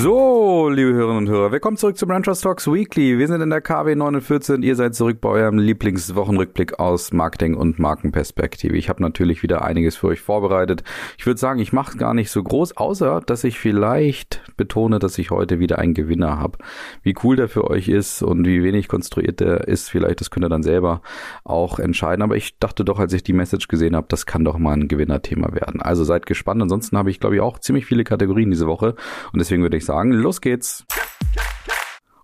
So, 0.00 0.68
liebe 0.68 0.92
Hörerinnen 0.94 1.18
und 1.18 1.28
Hörer, 1.28 1.52
willkommen 1.52 1.76
zurück 1.76 1.98
zu 1.98 2.06
Brand 2.06 2.24
Trust 2.24 2.42
Talks 2.42 2.66
Weekly. 2.66 3.18
Wir 3.18 3.28
sind 3.28 3.40
in 3.40 3.50
der 3.50 3.60
KW 3.60 3.94
49 3.94 4.56
und 4.56 4.62
ihr 4.62 4.74
seid 4.74 4.94
zurück 4.94 5.20
bei 5.20 5.28
eurem 5.28 5.58
Lieblingswochenrückblick 5.58 6.80
aus 6.80 7.12
Marketing 7.12 7.54
und 7.54 7.78
Markenperspektive. 7.78 8.76
Ich 8.76 8.88
habe 8.88 9.02
natürlich 9.02 9.42
wieder 9.42 9.62
einiges 9.62 9.96
für 9.96 10.08
euch 10.08 10.20
vorbereitet. 10.20 10.82
Ich 11.18 11.26
würde 11.26 11.38
sagen, 11.38 11.60
ich 11.60 11.72
mache 11.72 11.98
gar 11.98 12.14
nicht 12.14 12.30
so 12.30 12.42
groß, 12.42 12.76
außer 12.76 13.20
dass 13.20 13.44
ich 13.44 13.58
vielleicht 13.58 14.40
betone, 14.56 14.98
dass 14.98 15.18
ich 15.18 15.30
heute 15.30 15.58
wieder 15.58 15.78
einen 15.78 15.94
Gewinner 15.94 16.38
habe. 16.38 16.58
Wie 17.02 17.14
cool 17.22 17.36
der 17.36 17.48
für 17.48 17.70
euch 17.70 17.88
ist 17.88 18.22
und 18.22 18.46
wie 18.46 18.64
wenig 18.64 18.88
konstruiert 18.88 19.40
der 19.40 19.68
ist, 19.68 19.90
vielleicht, 19.90 20.20
das 20.20 20.30
könnt 20.30 20.46
ihr 20.46 20.48
dann 20.48 20.62
selber 20.62 21.02
auch 21.44 21.78
entscheiden. 21.78 22.22
Aber 22.22 22.36
ich 22.36 22.58
dachte 22.58 22.84
doch, 22.84 22.98
als 22.98 23.12
ich 23.12 23.22
die 23.22 23.34
Message 23.34 23.68
gesehen 23.68 23.94
habe, 23.94 24.06
das 24.08 24.26
kann 24.26 24.44
doch 24.44 24.58
mal 24.58 24.72
ein 24.72 24.88
Gewinnerthema 24.88 25.52
werden. 25.52 25.82
Also 25.82 26.02
seid 26.02 26.26
gespannt. 26.26 26.62
Ansonsten 26.62 26.96
habe 26.96 27.10
ich, 27.10 27.20
glaube 27.20 27.36
ich, 27.36 27.40
auch 27.42 27.58
ziemlich 27.58 27.84
viele 27.84 28.04
Kategorien 28.04 28.50
diese 28.50 28.66
Woche 28.66 28.94
und 29.32 29.38
deswegen 29.38 29.62
würde 29.62 29.76
ich 29.76 29.81
sagen, 29.84 30.12
los 30.12 30.40
geht's. 30.40 30.84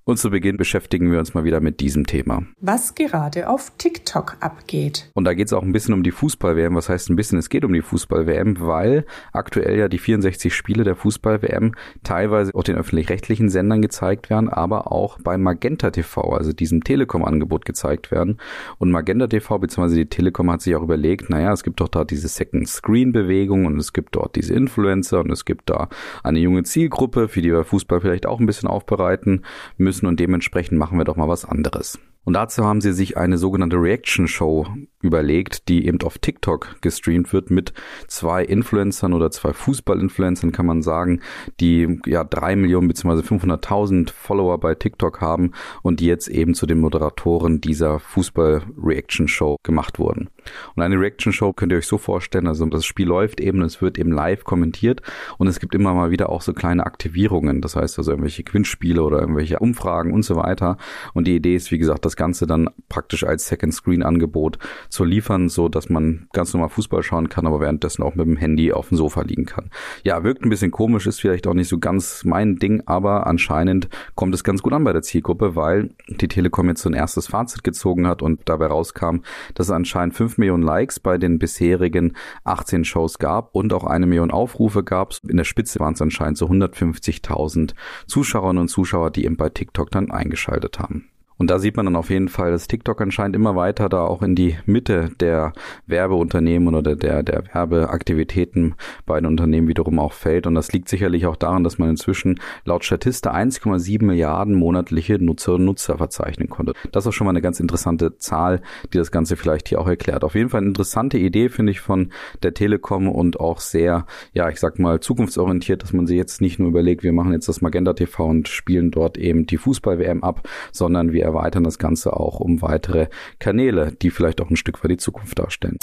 Und 0.08 0.16
zu 0.16 0.30
Beginn 0.30 0.56
beschäftigen 0.56 1.12
wir 1.12 1.18
uns 1.18 1.34
mal 1.34 1.44
wieder 1.44 1.60
mit 1.60 1.80
diesem 1.80 2.06
Thema. 2.06 2.42
Was 2.62 2.94
gerade 2.94 3.46
auf 3.46 3.72
TikTok 3.76 4.38
abgeht. 4.40 5.10
Und 5.12 5.24
da 5.24 5.34
geht 5.34 5.48
es 5.48 5.52
auch 5.52 5.62
ein 5.62 5.72
bisschen 5.72 5.92
um 5.92 6.02
die 6.02 6.12
Fußball-WM. 6.12 6.74
Was 6.74 6.88
heißt 6.88 7.10
ein 7.10 7.16
bisschen? 7.16 7.38
Es 7.38 7.50
geht 7.50 7.62
um 7.62 7.74
die 7.74 7.82
Fußball-WM, 7.82 8.56
weil 8.58 9.04
aktuell 9.34 9.78
ja 9.78 9.88
die 9.88 9.98
64 9.98 10.54
Spiele 10.54 10.82
der 10.82 10.96
Fußball-WM 10.96 11.74
teilweise 12.04 12.54
auf 12.54 12.64
den 12.64 12.76
öffentlich-rechtlichen 12.76 13.50
Sendern 13.50 13.82
gezeigt 13.82 14.30
werden, 14.30 14.48
aber 14.48 14.90
auch 14.90 15.18
bei 15.22 15.36
Magenta 15.36 15.90
TV, 15.90 16.22
also 16.22 16.54
diesem 16.54 16.84
Telekom-Angebot 16.84 17.66
gezeigt 17.66 18.10
werden. 18.10 18.38
Und 18.78 18.90
Magenta 18.90 19.26
TV 19.26 19.58
bzw. 19.58 19.94
die 19.94 20.06
Telekom 20.06 20.50
hat 20.50 20.62
sich 20.62 20.74
auch 20.74 20.82
überlegt, 20.82 21.28
naja, 21.28 21.52
es 21.52 21.62
gibt 21.62 21.82
doch 21.82 21.88
da 21.88 22.04
diese 22.04 22.28
Second-Screen-Bewegung 22.28 23.66
und 23.66 23.76
es 23.76 23.92
gibt 23.92 24.16
dort 24.16 24.36
diese 24.36 24.54
Influencer 24.54 25.20
und 25.20 25.30
es 25.30 25.44
gibt 25.44 25.68
da 25.68 25.90
eine 26.22 26.38
junge 26.38 26.62
Zielgruppe, 26.62 27.28
für 27.28 27.42
die 27.42 27.52
wir 27.52 27.64
Fußball 27.64 28.00
vielleicht 28.00 28.24
auch 28.24 28.40
ein 28.40 28.46
bisschen 28.46 28.70
aufbereiten 28.70 29.42
müssen 29.76 29.97
müssen 29.98 30.06
und 30.06 30.20
dementsprechend 30.20 30.78
machen 30.78 30.98
wir 30.98 31.04
doch 31.04 31.16
mal 31.16 31.28
was 31.28 31.44
anderes. 31.44 31.98
Und 32.24 32.34
dazu 32.34 32.64
haben 32.64 32.80
sie 32.80 32.92
sich 32.92 33.16
eine 33.16 33.38
sogenannte 33.38 33.76
Reaction 33.76 34.28
Show 34.28 34.66
überlegt, 35.00 35.68
die 35.68 35.86
eben 35.86 36.00
auf 36.02 36.18
TikTok 36.18 36.80
gestreamt 36.80 37.32
wird 37.32 37.50
mit 37.50 37.72
zwei 38.08 38.44
Influencern 38.44 39.12
oder 39.12 39.30
zwei 39.30 39.52
Fußball-Influencern, 39.52 40.52
kann 40.52 40.66
man 40.66 40.82
sagen, 40.82 41.20
die 41.60 42.00
ja 42.06 42.24
drei 42.24 42.56
Millionen 42.56 42.88
bzw. 42.88 43.20
500.000 43.20 44.10
Follower 44.10 44.58
bei 44.58 44.74
TikTok 44.74 45.20
haben 45.20 45.52
und 45.82 46.00
die 46.00 46.06
jetzt 46.06 46.28
eben 46.28 46.54
zu 46.54 46.66
den 46.66 46.80
Moderatoren 46.80 47.60
dieser 47.60 48.00
Fußball-Reaction-Show 48.00 49.56
gemacht 49.62 49.98
wurden. 49.98 50.30
Und 50.74 50.82
eine 50.82 50.98
Reaction-Show 50.98 51.52
könnt 51.52 51.72
ihr 51.72 51.78
euch 51.78 51.86
so 51.86 51.98
vorstellen, 51.98 52.46
also 52.46 52.66
das 52.66 52.84
Spiel 52.84 53.06
läuft 53.06 53.40
eben, 53.40 53.62
es 53.62 53.80
wird 53.80 53.98
eben 53.98 54.12
live 54.12 54.44
kommentiert 54.44 55.02
und 55.38 55.46
es 55.46 55.60
gibt 55.60 55.74
immer 55.74 55.94
mal 55.94 56.10
wieder 56.10 56.28
auch 56.28 56.42
so 56.42 56.52
kleine 56.52 56.84
Aktivierungen, 56.84 57.60
das 57.60 57.76
heißt 57.76 57.98
also 57.98 58.10
irgendwelche 58.10 58.42
Gewinnspiele 58.42 59.02
oder 59.02 59.20
irgendwelche 59.20 59.58
Umfragen 59.58 60.12
und 60.12 60.22
so 60.22 60.36
weiter. 60.36 60.76
Und 61.14 61.26
die 61.26 61.36
Idee 61.36 61.54
ist, 61.54 61.70
wie 61.70 61.78
gesagt, 61.78 62.04
das 62.04 62.16
Ganze 62.16 62.46
dann 62.46 62.68
praktisch 62.88 63.24
als 63.24 63.46
Second-Screen-Angebot 63.48 64.58
zu 64.88 65.04
liefern, 65.04 65.48
so 65.48 65.68
dass 65.68 65.88
man 65.88 66.28
ganz 66.32 66.52
normal 66.52 66.68
Fußball 66.68 67.02
schauen 67.02 67.28
kann, 67.28 67.46
aber 67.46 67.60
währenddessen 67.60 68.02
auch 68.02 68.14
mit 68.14 68.26
dem 68.26 68.36
Handy 68.36 68.72
auf 68.72 68.88
dem 68.88 68.96
Sofa 68.96 69.22
liegen 69.22 69.44
kann. 69.44 69.70
Ja, 70.04 70.24
wirkt 70.24 70.44
ein 70.44 70.50
bisschen 70.50 70.70
komisch, 70.70 71.06
ist 71.06 71.20
vielleicht 71.20 71.46
auch 71.46 71.54
nicht 71.54 71.68
so 71.68 71.78
ganz 71.78 72.24
mein 72.24 72.56
Ding, 72.56 72.82
aber 72.86 73.26
anscheinend 73.26 73.88
kommt 74.14 74.34
es 74.34 74.44
ganz 74.44 74.62
gut 74.62 74.72
an 74.72 74.84
bei 74.84 74.92
der 74.92 75.02
Zielgruppe, 75.02 75.56
weil 75.56 75.90
die 76.08 76.28
Telekom 76.28 76.68
jetzt 76.68 76.82
so 76.82 76.90
ein 76.90 76.94
erstes 76.94 77.28
Fazit 77.28 77.64
gezogen 77.64 78.06
hat 78.06 78.22
und 78.22 78.40
dabei 78.46 78.66
rauskam, 78.66 79.18
dass 79.54 79.66
es 79.66 79.72
anscheinend 79.72 80.14
5 80.14 80.38
Millionen 80.38 80.62
Likes 80.62 81.00
bei 81.00 81.18
den 81.18 81.38
bisherigen 81.38 82.14
18 82.44 82.84
Shows 82.84 83.18
gab 83.18 83.54
und 83.54 83.72
auch 83.72 83.84
eine 83.84 84.06
Million 84.06 84.30
Aufrufe 84.30 84.82
gab. 84.82 85.14
In 85.28 85.36
der 85.36 85.44
Spitze 85.44 85.80
waren 85.80 85.94
es 85.94 86.02
anscheinend 86.02 86.38
so 86.38 86.46
150.000 86.46 87.74
Zuschauerinnen 88.06 88.62
und 88.62 88.68
Zuschauer, 88.68 89.10
die 89.10 89.24
eben 89.24 89.36
bei 89.36 89.48
TikTok 89.48 89.90
dann 89.90 90.10
eingeschaltet 90.10 90.78
haben. 90.78 91.08
Und 91.38 91.50
da 91.50 91.58
sieht 91.58 91.76
man 91.76 91.86
dann 91.86 91.96
auf 91.96 92.10
jeden 92.10 92.28
Fall, 92.28 92.50
dass 92.50 92.66
TikTok 92.66 93.00
anscheinend 93.00 93.36
immer 93.36 93.54
weiter 93.54 93.88
da 93.88 94.04
auch 94.04 94.22
in 94.22 94.34
die 94.34 94.56
Mitte 94.66 95.10
der 95.20 95.52
Werbeunternehmen 95.86 96.74
oder 96.74 96.96
der, 96.96 97.22
der 97.22 97.44
Werbeaktivitäten 97.52 98.74
bei 99.06 99.20
den 99.20 99.26
Unternehmen 99.26 99.68
wiederum 99.68 100.00
auch 100.00 100.12
fällt. 100.12 100.46
Und 100.48 100.56
das 100.56 100.72
liegt 100.72 100.88
sicherlich 100.88 101.26
auch 101.26 101.36
daran, 101.36 101.62
dass 101.62 101.78
man 101.78 101.90
inzwischen 101.90 102.40
laut 102.64 102.84
Statista 102.84 103.32
1,7 103.32 104.04
Milliarden 104.04 104.54
monatliche 104.54 105.22
Nutzerinnen 105.22 105.68
und 105.68 105.78
Nutzer 105.78 105.98
verzeichnen 105.98 106.48
konnte. 106.48 106.72
Das 106.90 107.06
ist 107.06 107.14
schon 107.14 107.24
mal 107.26 107.30
eine 107.30 107.42
ganz 107.42 107.60
interessante 107.60 108.16
Zahl, 108.18 108.60
die 108.92 108.98
das 108.98 109.12
Ganze 109.12 109.36
vielleicht 109.36 109.68
hier 109.68 109.80
auch 109.80 109.86
erklärt. 109.86 110.24
Auf 110.24 110.34
jeden 110.34 110.48
Fall 110.48 110.58
eine 110.58 110.68
interessante 110.68 111.18
Idee, 111.18 111.50
finde 111.50 111.70
ich, 111.70 111.80
von 111.80 112.10
der 112.42 112.54
Telekom 112.54 113.08
und 113.08 113.38
auch 113.38 113.60
sehr, 113.60 114.06
ja, 114.32 114.48
ich 114.48 114.58
sag 114.58 114.78
mal, 114.78 114.98
zukunftsorientiert, 114.98 115.82
dass 115.82 115.92
man 115.92 116.06
sich 116.06 116.16
jetzt 116.16 116.40
nicht 116.40 116.58
nur 116.58 116.68
überlegt, 116.68 117.04
wir 117.04 117.12
machen 117.12 117.32
jetzt 117.32 117.48
das 117.48 117.60
Magenta 117.60 117.92
TV 117.92 118.26
und 118.26 118.48
spielen 118.48 118.90
dort 118.90 119.18
eben 119.18 119.46
die 119.46 119.56
Fußball-WM 119.56 120.24
ab, 120.24 120.48
sondern 120.72 121.12
wir 121.12 121.27
erweitern 121.28 121.64
das 121.64 121.78
Ganze 121.78 122.14
auch 122.14 122.40
um 122.40 122.62
weitere 122.62 123.08
Kanäle, 123.38 123.92
die 123.92 124.10
vielleicht 124.10 124.40
auch 124.40 124.50
ein 124.50 124.56
Stück 124.56 124.82
weit 124.82 124.90
die 124.90 124.96
Zukunft 124.96 125.38
darstellen. 125.38 125.78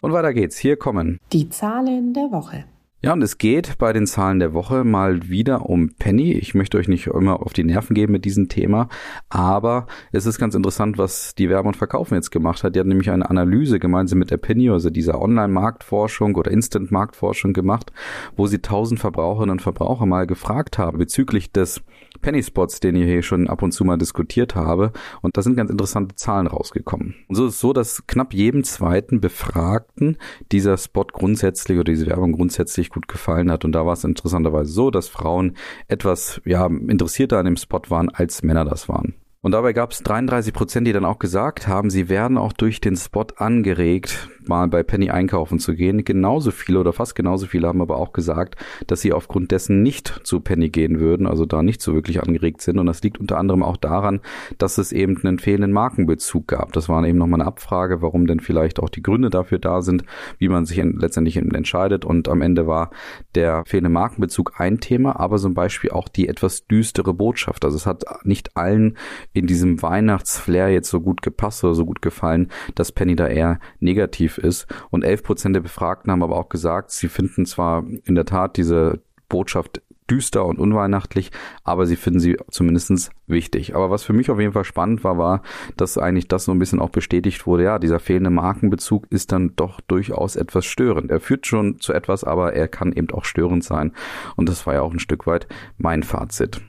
Und 0.00 0.12
weiter 0.12 0.32
geht's. 0.32 0.56
Hier 0.58 0.76
kommen 0.76 1.18
die 1.32 1.48
Zahlen 1.48 2.14
der 2.14 2.30
Woche. 2.30 2.64
Ja, 3.00 3.12
und 3.12 3.22
es 3.22 3.38
geht 3.38 3.78
bei 3.78 3.92
den 3.92 4.08
Zahlen 4.08 4.40
der 4.40 4.54
Woche 4.54 4.82
mal 4.82 5.28
wieder 5.28 5.70
um 5.70 5.94
Penny. 6.00 6.32
Ich 6.32 6.56
möchte 6.56 6.78
euch 6.78 6.88
nicht 6.88 7.06
immer 7.06 7.44
auf 7.46 7.52
die 7.52 7.62
Nerven 7.62 7.94
geben 7.94 8.12
mit 8.12 8.24
diesem 8.24 8.48
Thema, 8.48 8.88
aber 9.28 9.86
es 10.10 10.26
ist 10.26 10.40
ganz 10.40 10.56
interessant, 10.56 10.98
was 10.98 11.32
die 11.36 11.48
Werbe 11.48 11.68
und 11.68 11.76
Verkaufen 11.76 12.16
jetzt 12.16 12.30
gemacht 12.30 12.64
hat. 12.64 12.74
Die 12.74 12.80
hat 12.80 12.88
nämlich 12.88 13.08
eine 13.10 13.30
Analyse 13.30 13.78
gemeinsam 13.78 14.18
mit 14.18 14.32
der 14.32 14.38
Penny, 14.38 14.68
also 14.68 14.90
dieser 14.90 15.20
Online-Marktforschung 15.20 16.34
oder 16.34 16.50
Instant-Marktforschung 16.50 17.52
gemacht, 17.52 17.92
wo 18.36 18.48
sie 18.48 18.56
1000 18.56 18.98
Verbraucherinnen 18.98 19.52
und 19.52 19.62
Verbraucher 19.62 20.06
mal 20.06 20.26
gefragt 20.26 20.76
haben 20.76 20.98
bezüglich 20.98 21.52
des 21.52 21.82
Penny 22.20 22.42
Spots, 22.42 22.80
den 22.80 22.96
ich 22.96 23.04
hier 23.04 23.22
schon 23.22 23.48
ab 23.48 23.62
und 23.62 23.72
zu 23.72 23.84
mal 23.84 23.96
diskutiert 23.96 24.54
habe. 24.54 24.92
Und 25.22 25.36
da 25.36 25.42
sind 25.42 25.56
ganz 25.56 25.70
interessante 25.70 26.14
Zahlen 26.14 26.46
rausgekommen. 26.46 27.14
Und 27.28 27.34
so 27.34 27.46
ist 27.46 27.54
es 27.54 27.60
so, 27.60 27.72
dass 27.72 28.06
knapp 28.06 28.34
jedem 28.34 28.64
zweiten 28.64 29.20
Befragten 29.20 30.16
dieser 30.52 30.76
Spot 30.76 31.04
grundsätzlich 31.04 31.78
oder 31.78 31.92
diese 31.92 32.06
Werbung 32.06 32.32
grundsätzlich 32.32 32.90
gut 32.90 33.08
gefallen 33.08 33.50
hat. 33.50 33.64
Und 33.64 33.72
da 33.72 33.86
war 33.86 33.92
es 33.92 34.04
interessanterweise 34.04 34.72
so, 34.72 34.90
dass 34.90 35.08
Frauen 35.08 35.56
etwas 35.86 36.40
ja, 36.44 36.66
interessierter 36.66 37.38
an 37.38 37.46
dem 37.46 37.56
Spot 37.56 37.82
waren, 37.88 38.08
als 38.08 38.42
Männer 38.42 38.64
das 38.64 38.88
waren. 38.88 39.14
Und 39.40 39.52
dabei 39.52 39.72
gab 39.72 39.92
es 39.92 40.02
33 40.02 40.52
Prozent, 40.52 40.86
die 40.86 40.92
dann 40.92 41.04
auch 41.04 41.20
gesagt 41.20 41.68
haben, 41.68 41.90
sie 41.90 42.08
werden 42.08 42.36
auch 42.38 42.52
durch 42.52 42.80
den 42.80 42.96
Spot 42.96 43.26
angeregt, 43.36 44.28
mal 44.48 44.68
bei 44.68 44.82
Penny 44.82 45.10
einkaufen 45.10 45.58
zu 45.58 45.74
gehen. 45.74 46.04
Genauso 46.04 46.50
viele 46.50 46.80
oder 46.80 46.92
fast 46.92 47.14
genauso 47.14 47.46
viele 47.46 47.68
haben 47.68 47.80
aber 47.80 47.96
auch 47.96 48.12
gesagt, 48.12 48.56
dass 48.86 49.00
sie 49.00 49.12
aufgrund 49.12 49.50
dessen 49.50 49.82
nicht 49.82 50.20
zu 50.24 50.40
Penny 50.40 50.70
gehen 50.70 51.00
würden, 51.00 51.26
also 51.26 51.46
da 51.46 51.62
nicht 51.62 51.82
so 51.82 51.94
wirklich 51.94 52.22
angeregt 52.22 52.60
sind. 52.62 52.78
Und 52.78 52.86
das 52.86 53.02
liegt 53.02 53.18
unter 53.18 53.38
anderem 53.38 53.62
auch 53.62 53.76
daran, 53.76 54.20
dass 54.58 54.78
es 54.78 54.92
eben 54.92 55.18
einen 55.18 55.38
fehlenden 55.38 55.72
Markenbezug 55.72 56.48
gab. 56.48 56.72
Das 56.72 56.88
war 56.88 57.04
eben 57.04 57.18
nochmal 57.18 57.40
eine 57.40 57.48
Abfrage, 57.48 58.02
warum 58.02 58.26
denn 58.26 58.40
vielleicht 58.40 58.80
auch 58.80 58.88
die 58.88 59.02
Gründe 59.02 59.30
dafür 59.30 59.58
da 59.58 59.82
sind, 59.82 60.04
wie 60.38 60.48
man 60.48 60.66
sich 60.66 60.82
letztendlich 60.82 61.36
entscheidet. 61.36 62.04
Und 62.04 62.28
am 62.28 62.42
Ende 62.42 62.66
war 62.66 62.90
der 63.34 63.64
fehlende 63.66 63.90
Markenbezug 63.90 64.54
ein 64.58 64.80
Thema, 64.80 65.18
aber 65.18 65.36
zum 65.38 65.54
Beispiel 65.54 65.90
auch 65.90 66.08
die 66.08 66.28
etwas 66.28 66.66
düstere 66.66 67.14
Botschaft. 67.14 67.64
Also 67.64 67.76
es 67.76 67.86
hat 67.86 68.04
nicht 68.24 68.56
allen 68.56 68.96
in 69.32 69.46
diesem 69.46 69.82
Weihnachtsflair 69.82 70.68
jetzt 70.70 70.90
so 70.90 71.00
gut 71.00 71.22
gepasst 71.22 71.64
oder 71.64 71.74
so 71.74 71.84
gut 71.86 72.02
gefallen, 72.02 72.48
dass 72.74 72.92
Penny 72.92 73.16
da 73.16 73.26
eher 73.26 73.60
negativ 73.80 74.37
ist. 74.38 74.66
Und 74.90 75.04
11 75.04 75.22
Prozent 75.22 75.56
der 75.56 75.60
Befragten 75.60 76.10
haben 76.10 76.22
aber 76.22 76.36
auch 76.36 76.48
gesagt, 76.48 76.90
sie 76.90 77.08
finden 77.08 77.46
zwar 77.46 77.84
in 78.04 78.14
der 78.14 78.24
Tat 78.24 78.56
diese 78.56 79.00
Botschaft 79.28 79.82
düster 80.10 80.46
und 80.46 80.58
unweihnachtlich, 80.58 81.30
aber 81.64 81.86
sie 81.86 81.96
finden 81.96 82.20
sie 82.20 82.36
zumindestens 82.50 83.10
wichtig. 83.26 83.74
Aber 83.74 83.90
was 83.90 84.04
für 84.04 84.12
mich 84.12 84.30
auf 84.30 84.40
jeden 84.40 84.52
Fall 84.52 84.64
spannend 84.64 85.04
war, 85.04 85.18
war, 85.18 85.42
dass 85.76 85.98
eigentlich 85.98 86.28
das 86.28 86.44
so 86.44 86.52
ein 86.52 86.58
bisschen 86.58 86.80
auch 86.80 86.90
bestätigt 86.90 87.46
wurde, 87.46 87.64
ja, 87.64 87.78
dieser 87.78 88.00
fehlende 88.00 88.30
Markenbezug 88.30 89.06
ist 89.10 89.32
dann 89.32 89.54
doch 89.56 89.80
durchaus 89.82 90.36
etwas 90.36 90.64
störend. 90.64 91.10
Er 91.10 91.20
führt 91.20 91.46
schon 91.46 91.78
zu 91.80 91.92
etwas, 91.92 92.24
aber 92.24 92.54
er 92.54 92.68
kann 92.68 92.92
eben 92.92 93.10
auch 93.10 93.24
störend 93.24 93.64
sein. 93.64 93.92
Und 94.36 94.48
das 94.48 94.66
war 94.66 94.74
ja 94.74 94.82
auch 94.82 94.92
ein 94.92 94.98
Stück 94.98 95.26
weit 95.26 95.46
mein 95.76 96.02
Fazit. 96.02 96.60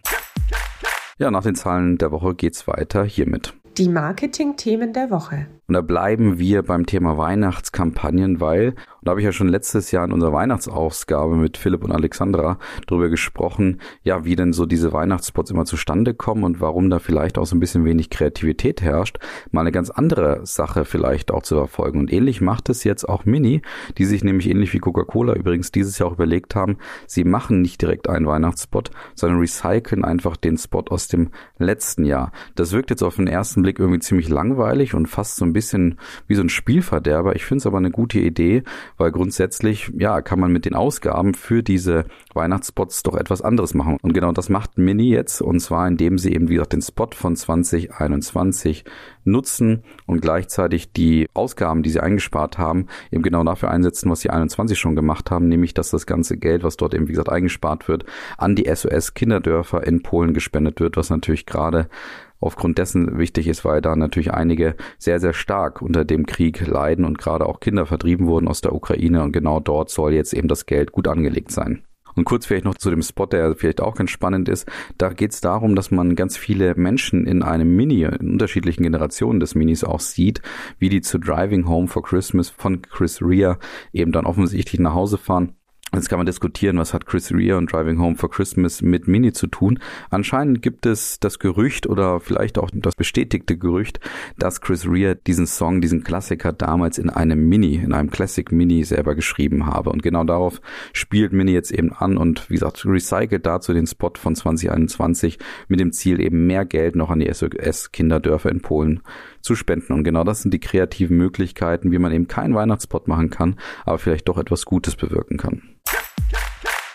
Ja, 1.17 1.31
nach 1.31 1.43
den 1.43 1.55
Zahlen 1.55 1.97
der 1.97 2.11
Woche 2.11 2.35
geht's 2.35 2.67
weiter 2.67 3.03
hiermit. 3.03 3.53
Die 3.77 3.89
Marketing-Themen 3.89 4.93
der 4.93 5.09
Woche. 5.09 5.47
Und 5.69 5.73
da 5.73 5.81
bleiben 5.81 6.39
wir 6.39 6.63
beim 6.63 6.87
Thema 6.87 7.19
Weihnachtskampagnen, 7.19 8.41
weil, 8.41 8.69
und 8.69 8.77
da 9.03 9.11
habe 9.11 9.21
ich 9.21 9.25
ja 9.25 9.31
schon 9.31 9.49
letztes 9.49 9.91
Jahr 9.91 10.03
in 10.03 10.11
unserer 10.11 10.33
Weihnachtsausgabe 10.33 11.35
mit 11.35 11.57
Philipp 11.57 11.83
und 11.83 11.91
Alexandra 11.91 12.57
darüber 12.87 13.07
gesprochen, 13.07 13.79
ja, 14.01 14.25
wie 14.25 14.35
denn 14.35 14.51
so 14.51 14.65
diese 14.65 14.93
Weihnachtsspots 14.93 15.51
immer 15.51 15.65
zustande 15.65 16.15
kommen 16.15 16.43
und 16.43 16.59
warum 16.59 16.89
da 16.89 16.97
vielleicht 16.97 17.37
auch 17.37 17.45
so 17.45 17.55
ein 17.55 17.59
bisschen 17.59 17.85
wenig 17.85 18.09
Kreativität 18.09 18.81
herrscht, 18.81 19.19
mal 19.51 19.61
eine 19.61 19.71
ganz 19.71 19.91
andere 19.91 20.39
Sache 20.43 20.85
vielleicht 20.85 21.29
auch 21.29 21.43
zu 21.43 21.53
verfolgen. 21.55 21.99
Und 21.99 22.11
ähnlich 22.11 22.41
macht 22.41 22.69
es 22.69 22.83
jetzt 22.83 23.07
auch 23.07 23.25
Mini, 23.25 23.61
die 23.99 24.05
sich 24.05 24.23
nämlich 24.23 24.49
ähnlich 24.49 24.73
wie 24.73 24.79
Coca-Cola 24.79 25.35
übrigens 25.35 25.71
dieses 25.71 25.99
Jahr 25.99 26.09
auch 26.09 26.13
überlegt 26.13 26.55
haben, 26.55 26.77
sie 27.05 27.25
machen 27.25 27.61
nicht 27.61 27.79
direkt 27.79 28.09
einen 28.09 28.25
Weihnachtsspot, 28.25 28.89
sondern 29.13 29.37
recyceln 29.37 30.03
einfach 30.03 30.35
den 30.35 30.57
Spot 30.57 30.85
aus 30.89 31.09
dem 31.09 31.29
letzten 31.59 32.05
Jahr. 32.05 32.31
Das 32.55 32.71
wirkt 32.71 32.89
jetzt 32.89 33.03
auf 33.03 33.17
den 33.17 33.27
ersten 33.27 33.61
Blick 33.61 33.77
irgendwie 33.77 33.99
ziemlich 33.99 34.29
langweilig 34.29 34.95
und 34.95 35.05
fast 35.05 35.35
so 35.35 35.45
ein 35.45 35.53
bisschen 35.53 35.58
bisschen 35.59 35.99
wie 36.27 36.35
so 36.35 36.41
ein 36.41 36.49
Spielverderber. 36.49 37.35
Ich 37.35 37.43
finde 37.43 37.59
es 37.59 37.67
aber 37.67 37.77
eine 37.77 37.91
gute 37.91 38.19
Idee, 38.19 38.63
weil 38.97 39.11
grundsätzlich, 39.11 39.91
ja, 39.97 40.21
kann 40.21 40.39
man 40.39 40.53
mit 40.53 40.63
den 40.63 40.73
Ausgaben 40.73 41.33
für 41.33 41.63
diese 41.63 42.05
Weihnachtsspots 42.33 43.03
doch 43.03 43.15
etwas 43.15 43.41
anderes 43.41 43.73
machen. 43.73 43.97
Und 44.01 44.13
genau 44.13 44.31
das 44.31 44.47
macht 44.47 44.77
Mini 44.77 45.09
jetzt 45.09 45.41
und 45.41 45.59
zwar 45.59 45.85
indem 45.87 46.17
sie 46.17 46.33
eben, 46.33 46.47
wie 46.47 46.53
gesagt, 46.53 46.73
den 46.73 46.81
Spot 46.81 47.09
von 47.13 47.35
2021 47.35 48.85
nutzen 49.25 49.83
und 50.05 50.21
gleichzeitig 50.21 50.93
die 50.93 51.27
Ausgaben, 51.33 51.83
die 51.83 51.89
sie 51.89 51.99
eingespart 51.99 52.57
haben, 52.57 52.87
eben 53.11 53.21
genau 53.21 53.43
dafür 53.43 53.69
einsetzen, 53.69 54.09
was 54.09 54.21
sie 54.21 54.29
21 54.29 54.79
schon 54.79 54.95
gemacht 54.95 55.29
haben, 55.29 55.49
nämlich 55.49 55.73
dass 55.73 55.89
das 55.91 56.05
ganze 56.05 56.37
Geld, 56.37 56.63
was 56.63 56.77
dort 56.77 56.93
eben, 56.93 57.07
wie 57.07 57.11
gesagt, 57.11 57.29
eingespart 57.29 57.87
wird, 57.89 58.05
an 58.37 58.55
die 58.55 58.73
SOS 58.73 59.13
Kinderdörfer 59.13 59.85
in 59.85 60.03
Polen 60.03 60.33
gespendet 60.33 60.79
wird, 60.79 60.95
was 60.95 61.09
natürlich 61.09 61.45
gerade 61.45 61.89
aufgrund 62.39 62.77
dessen 62.77 63.17
wichtig 63.17 63.47
ist, 63.47 63.65
weil 63.65 63.81
da 63.81 63.95
natürlich 63.95 64.33
einige 64.33 64.75
sehr, 64.97 65.19
sehr 65.19 65.33
stark 65.33 65.81
unter 65.81 66.05
dem 66.05 66.25
Krieg 66.25 66.65
leiden 66.65 67.05
und 67.05 67.17
gerade 67.17 67.45
auch 67.45 67.59
Kinder 67.59 67.85
vertrieben 67.85 68.27
wurden 68.27 68.47
aus 68.47 68.61
der 68.61 68.73
Ukraine 68.73 69.23
und 69.23 69.31
genau 69.31 69.59
dort 69.59 69.89
soll 69.89 70.13
jetzt 70.13 70.33
eben 70.33 70.47
das 70.47 70.65
Geld 70.65 70.91
gut 70.91 71.07
angelegt 71.07 71.51
sein. 71.51 71.83
Und 72.15 72.25
kurz 72.25 72.45
vielleicht 72.45 72.65
noch 72.65 72.75
zu 72.75 72.89
dem 72.89 73.01
Spot, 73.01 73.27
der 73.27 73.55
vielleicht 73.55 73.81
auch 73.81 73.95
ganz 73.95 74.09
spannend 74.09 74.49
ist. 74.49 74.67
Da 74.97 75.09
geht 75.09 75.31
es 75.31 75.41
darum, 75.41 75.75
dass 75.75 75.91
man 75.91 76.15
ganz 76.15 76.35
viele 76.35 76.75
Menschen 76.75 77.25
in 77.25 77.43
einem 77.43 77.75
Mini, 77.75 78.03
in 78.03 78.31
unterschiedlichen 78.31 78.83
Generationen 78.83 79.39
des 79.39 79.55
Minis 79.55 79.83
auch 79.83 79.99
sieht, 79.99 80.41
wie 80.79 80.89
die 80.89 81.01
zu 81.01 81.17
Driving 81.17 81.67
Home 81.67 81.87
for 81.87 82.03
Christmas 82.03 82.49
von 82.49 82.81
Chris 82.81 83.21
Rea 83.21 83.57
eben 83.93 84.11
dann 84.11 84.25
offensichtlich 84.25 84.81
nach 84.81 84.95
Hause 84.95 85.17
fahren 85.17 85.53
Jetzt 85.91 86.07
kann 86.07 86.19
man 86.19 86.27
diskutieren, 86.27 86.77
was 86.77 86.93
hat 86.93 87.07
Chris 87.07 87.31
Rea 87.31 87.57
und 87.57 87.73
Driving 87.73 87.99
Home 87.99 88.15
for 88.15 88.29
Christmas 88.29 88.83
mit 88.83 89.07
Mini 89.07 89.33
zu 89.33 89.47
tun. 89.47 89.79
Anscheinend 90.11 90.61
gibt 90.61 90.85
es 90.85 91.19
das 91.19 91.39
Gerücht 91.39 91.87
oder 91.87 92.19
vielleicht 92.19 92.59
auch 92.59 92.69
das 92.71 92.95
bestätigte 92.95 93.57
Gerücht, 93.57 93.99
dass 94.37 94.61
Chris 94.61 94.87
Rea 94.87 95.15
diesen 95.15 95.47
Song, 95.47 95.81
diesen 95.81 96.03
Klassiker 96.03 96.53
damals 96.53 96.99
in 96.99 97.09
einem 97.09 97.49
Mini, 97.49 97.75
in 97.75 97.93
einem 97.93 98.11
Classic 98.11 98.51
Mini 98.51 98.83
selber 98.83 99.15
geschrieben 99.15 99.65
habe. 99.65 99.89
Und 99.89 100.03
genau 100.03 100.23
darauf 100.23 100.61
spielt 100.93 101.33
Mini 101.33 101.53
jetzt 101.53 101.71
eben 101.71 101.91
an 101.91 102.17
und 102.17 102.51
wie 102.51 102.53
gesagt, 102.53 102.85
recycelt 102.85 103.47
dazu 103.47 103.73
den 103.73 103.87
Spot 103.87 104.13
von 104.15 104.35
2021 104.35 105.39
mit 105.69 105.79
dem 105.79 105.91
Ziel 105.91 106.21
eben 106.21 106.45
mehr 106.45 106.65
Geld 106.65 106.95
noch 106.95 107.09
an 107.09 107.19
die 107.19 107.33
SOS-Kinderdörfer 107.33 108.51
in 108.51 108.61
Polen 108.61 109.01
zu 109.41 109.55
spenden. 109.55 109.93
Und 109.93 110.03
genau 110.03 110.23
das 110.23 110.41
sind 110.41 110.53
die 110.53 110.59
kreativen 110.59 111.17
Möglichkeiten, 111.17 111.91
wie 111.91 111.99
man 111.99 112.11
eben 112.11 112.27
keinen 112.27 112.55
Weihnachtsspot 112.55 113.07
machen 113.07 113.29
kann, 113.29 113.55
aber 113.85 113.99
vielleicht 113.99 114.27
doch 114.27 114.37
etwas 114.37 114.65
Gutes 114.65 114.95
bewirken 114.95 115.37
kann. 115.37 115.61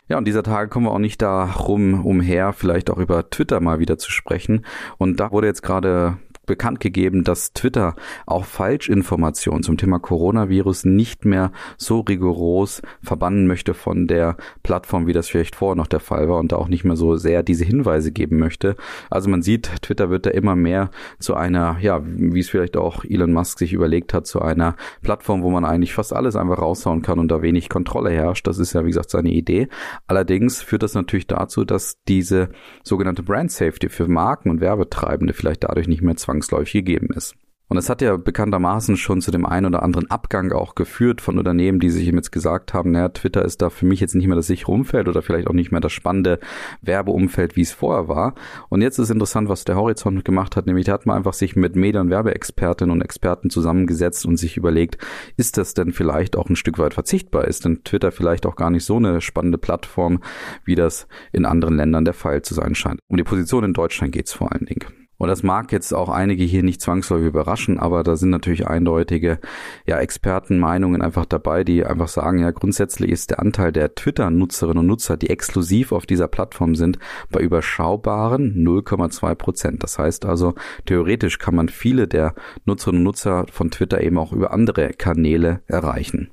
Ja, 0.07 0.19
und 0.19 0.27
dieser 0.27 0.43
Tage 0.43 0.69
kommen 0.69 0.87
wir 0.87 0.93
auch 0.93 0.99
nicht 0.99 1.23
darum 1.23 2.05
umher, 2.05 2.53
vielleicht 2.53 2.91
auch 2.91 2.99
über 2.99 3.31
Twitter 3.31 3.61
mal 3.61 3.79
wieder 3.79 3.97
zu 3.97 4.11
sprechen. 4.11 4.67
Und 4.99 5.19
da 5.19 5.33
wurde 5.33 5.47
jetzt 5.47 5.63
gerade 5.63 6.19
bekannt 6.47 6.81
gegeben, 6.81 7.25
dass 7.25 7.53
Twitter 7.53 7.95
auch 8.27 8.45
Falschinformationen 8.45 9.63
zum 9.63 9.77
Thema 9.77 9.99
Coronavirus 9.99 10.85
nicht 10.85 11.25
mehr 11.25 11.53
so 11.77 12.01
rigoros 12.01 12.83
verbannen 13.03 13.47
möchte 13.47 13.75
von 13.75 14.07
der 14.07 14.37
Plattform, 14.63 15.07
wie 15.07 15.13
das 15.13 15.29
vielleicht 15.29 15.57
vorher 15.57 15.77
noch 15.77 15.87
der 15.87 16.01
Fall 16.01 16.29
war 16.29 16.39
und 16.39 16.53
da 16.53 16.57
auch 16.57 16.69
nicht 16.69 16.85
mehr 16.85 16.97
so 16.97 17.17
sehr 17.17 17.43
diese 17.43 17.65
Hinweise 17.65 18.13
geben 18.13 18.39
möchte. 18.39 18.77
Also 19.11 19.29
man 19.31 19.43
sieht, 19.43 19.83
Twitter 19.83 20.11
wird 20.11 20.27
da 20.27 20.31
immer 20.31 20.57
mehr 20.57 20.91
zu 21.19 21.35
einer, 21.35 21.79
ja, 21.81 22.01
wie 22.05 22.41
es 22.41 22.49
vielleicht 22.49 22.77
auch 22.77 23.05
Elon 23.05 23.33
Musk 23.33 23.59
sich 23.59 23.73
überlegt 23.73 24.15
hat, 24.15 24.27
zu 24.27 24.41
einer 24.43 24.77
Plattform, 25.03 25.43
wo 25.43 25.51
man 25.51 25.65
eigentlich 25.65 25.95
fast 25.95 26.13
alles 26.13 26.37
einfach 26.37 26.59
raushauen 26.59 27.03
kann 27.03 27.19
und 27.19 27.29
da 27.29 27.43
wenig 27.43 27.69
Kontrolle 27.69 28.11
herrscht. 28.11 28.47
Das 28.47 28.59
ist 28.59 28.73
ja, 28.73 28.85
wie 28.85 28.89
gesagt, 28.89 29.11
seine 29.11 29.31
Idee. 29.31 29.69
Allerdings 30.07 30.63
führt 30.63 30.83
das 30.83 30.95
natürlich 30.95 31.27
dazu, 31.27 31.65
dass 31.65 32.03
diese 32.09 32.49
sogenannte 32.83 33.23
Brand 33.23 33.51
Safety 33.51 33.89
für 33.89 34.09
Marken 34.09 34.51
und 34.51 34.61
Werbetreibende 34.61 35.33
vielleicht 35.33 35.65
dadurch 35.65 35.89
nicht 35.89 36.03
mehr 36.03 36.17
zwang 36.17 36.34
zwangsläufig 36.35 36.73
gegeben 36.73 37.09
ist. 37.15 37.35
Und 37.67 37.79
es 37.79 37.89
hat 37.89 38.03
ja 38.03 38.19
bekanntermaßen 38.19 38.99
schon 38.99 39.23
zu 39.23 39.31
dem 39.31 39.47
einen 39.47 39.67
oder 39.67 39.83
anderen 39.83 40.11
Abgang 40.11 40.53
auch 40.53 40.75
geführt 40.75 41.23
von 41.23 41.39
Unternehmen, 41.39 41.81
die 41.81 41.89
sich 41.89 42.07
jetzt 42.07 42.31
gesagt 42.31 42.75
haben, 42.75 42.91
naja, 42.91 43.09
Twitter 43.09 43.43
ist 43.43 43.63
da 43.63 43.71
für 43.71 43.87
mich 43.87 44.01
jetzt 44.01 44.15
nicht 44.15 44.27
mehr 44.27 44.37
das 44.37 44.49
sichere 44.49 44.71
Umfeld 44.71 45.09
oder 45.09 45.23
vielleicht 45.23 45.49
auch 45.49 45.55
nicht 45.55 45.73
mehr 45.73 45.81
das 45.81 45.93
spannende 45.93 46.41
Werbeumfeld, 46.83 47.57
wie 47.57 47.63
es 47.63 47.73
vorher 47.73 48.07
war. 48.07 48.35
Und 48.69 48.83
jetzt 48.83 48.99
ist 48.99 49.11
interessant, 49.11 49.49
was 49.49 49.65
der 49.65 49.77
Horizont 49.77 50.27
gemacht 50.27 50.57
hat, 50.57 50.67
nämlich 50.67 50.85
der 50.85 50.95
hat 50.95 51.07
mal 51.07 51.17
einfach 51.17 51.33
sich 51.33 51.57
mit 51.57 51.75
Medien- 51.75 52.03
und 52.03 52.11
Werbeexpertinnen 52.11 52.93
und 52.93 53.01
Experten 53.01 53.49
zusammengesetzt 53.49 54.27
und 54.27 54.37
sich 54.37 54.59
überlegt, 54.59 54.99
ist 55.39 55.57
das 55.57 55.73
denn 55.73 55.93
vielleicht 55.93 56.37
auch 56.37 56.51
ein 56.51 56.57
Stück 56.57 56.79
weit 56.79 56.93
verzichtbar? 56.93 57.47
Ist 57.47 57.65
denn 57.65 57.83
Twitter 57.83 58.13
vielleicht 58.13 58.45
auch 58.45 58.57
gar 58.57 58.71
nicht 58.71 58.85
so 58.85 58.99
eine 58.99 59.23
spannende 59.23 59.59
Plattform, 59.59 60.21
wie 60.67 60.75
das 60.75 61.09
in 61.33 61.47
anderen 61.47 61.79
Ländern 61.79 62.05
der 62.05 62.15
Fall 62.15 62.43
zu 62.43 62.53
sein 62.53 62.75
scheint? 62.75 63.01
Um 63.09 63.17
die 63.17 63.25
Position 63.25 63.65
in 63.65 63.73
Deutschland 63.73 64.13
geht 64.13 64.27
es 64.27 64.35
vor 64.35 64.53
allen 64.53 64.67
Dingen. 64.67 65.04
Und 65.25 65.29
das 65.29 65.43
mag 65.43 65.73
jetzt 65.73 65.95
auch 65.95 66.11
einige 66.11 66.45
hier 66.45 66.63
nicht 66.63 66.83
zwangsläufig 66.83 67.29
überraschen, 67.29 67.79
aber 67.79 68.03
da 68.03 68.15
sind 68.15 68.29
natürlich 68.29 68.67
eindeutige 68.67 69.39
ja, 69.87 69.99
Expertenmeinungen 69.99 71.01
einfach 71.01 71.25
dabei, 71.25 71.65
die 71.65 71.83
einfach 71.83 72.09
sagen, 72.09 72.41
ja, 72.41 72.51
grundsätzlich 72.51 73.11
ist 73.11 73.31
der 73.31 73.41
Anteil 73.41 73.73
der 73.73 73.95
Twitter-Nutzerinnen 73.95 74.81
und 74.81 74.87
Nutzer, 74.87 75.17
die 75.17 75.31
exklusiv 75.31 75.93
auf 75.93 76.05
dieser 76.05 76.29
Plattform 76.29 76.75
sind, 76.75 76.99
bei 77.31 77.41
überschaubaren 77.41 78.55
0,2 78.55 79.35
Prozent. 79.35 79.83
Das 79.83 79.99
heißt 79.99 80.27
also, 80.27 80.57
theoretisch 80.85 81.39
kann 81.39 81.55
man 81.55 81.71
viele 81.71 82.07
der 82.07 82.35
Nutzerinnen 82.67 83.01
und 83.01 83.05
Nutzer 83.05 83.47
von 83.51 83.71
Twitter 83.71 84.03
eben 84.03 84.19
auch 84.19 84.35
über 84.35 84.53
andere 84.53 84.91
Kanäle 84.91 85.63
erreichen. 85.69 86.33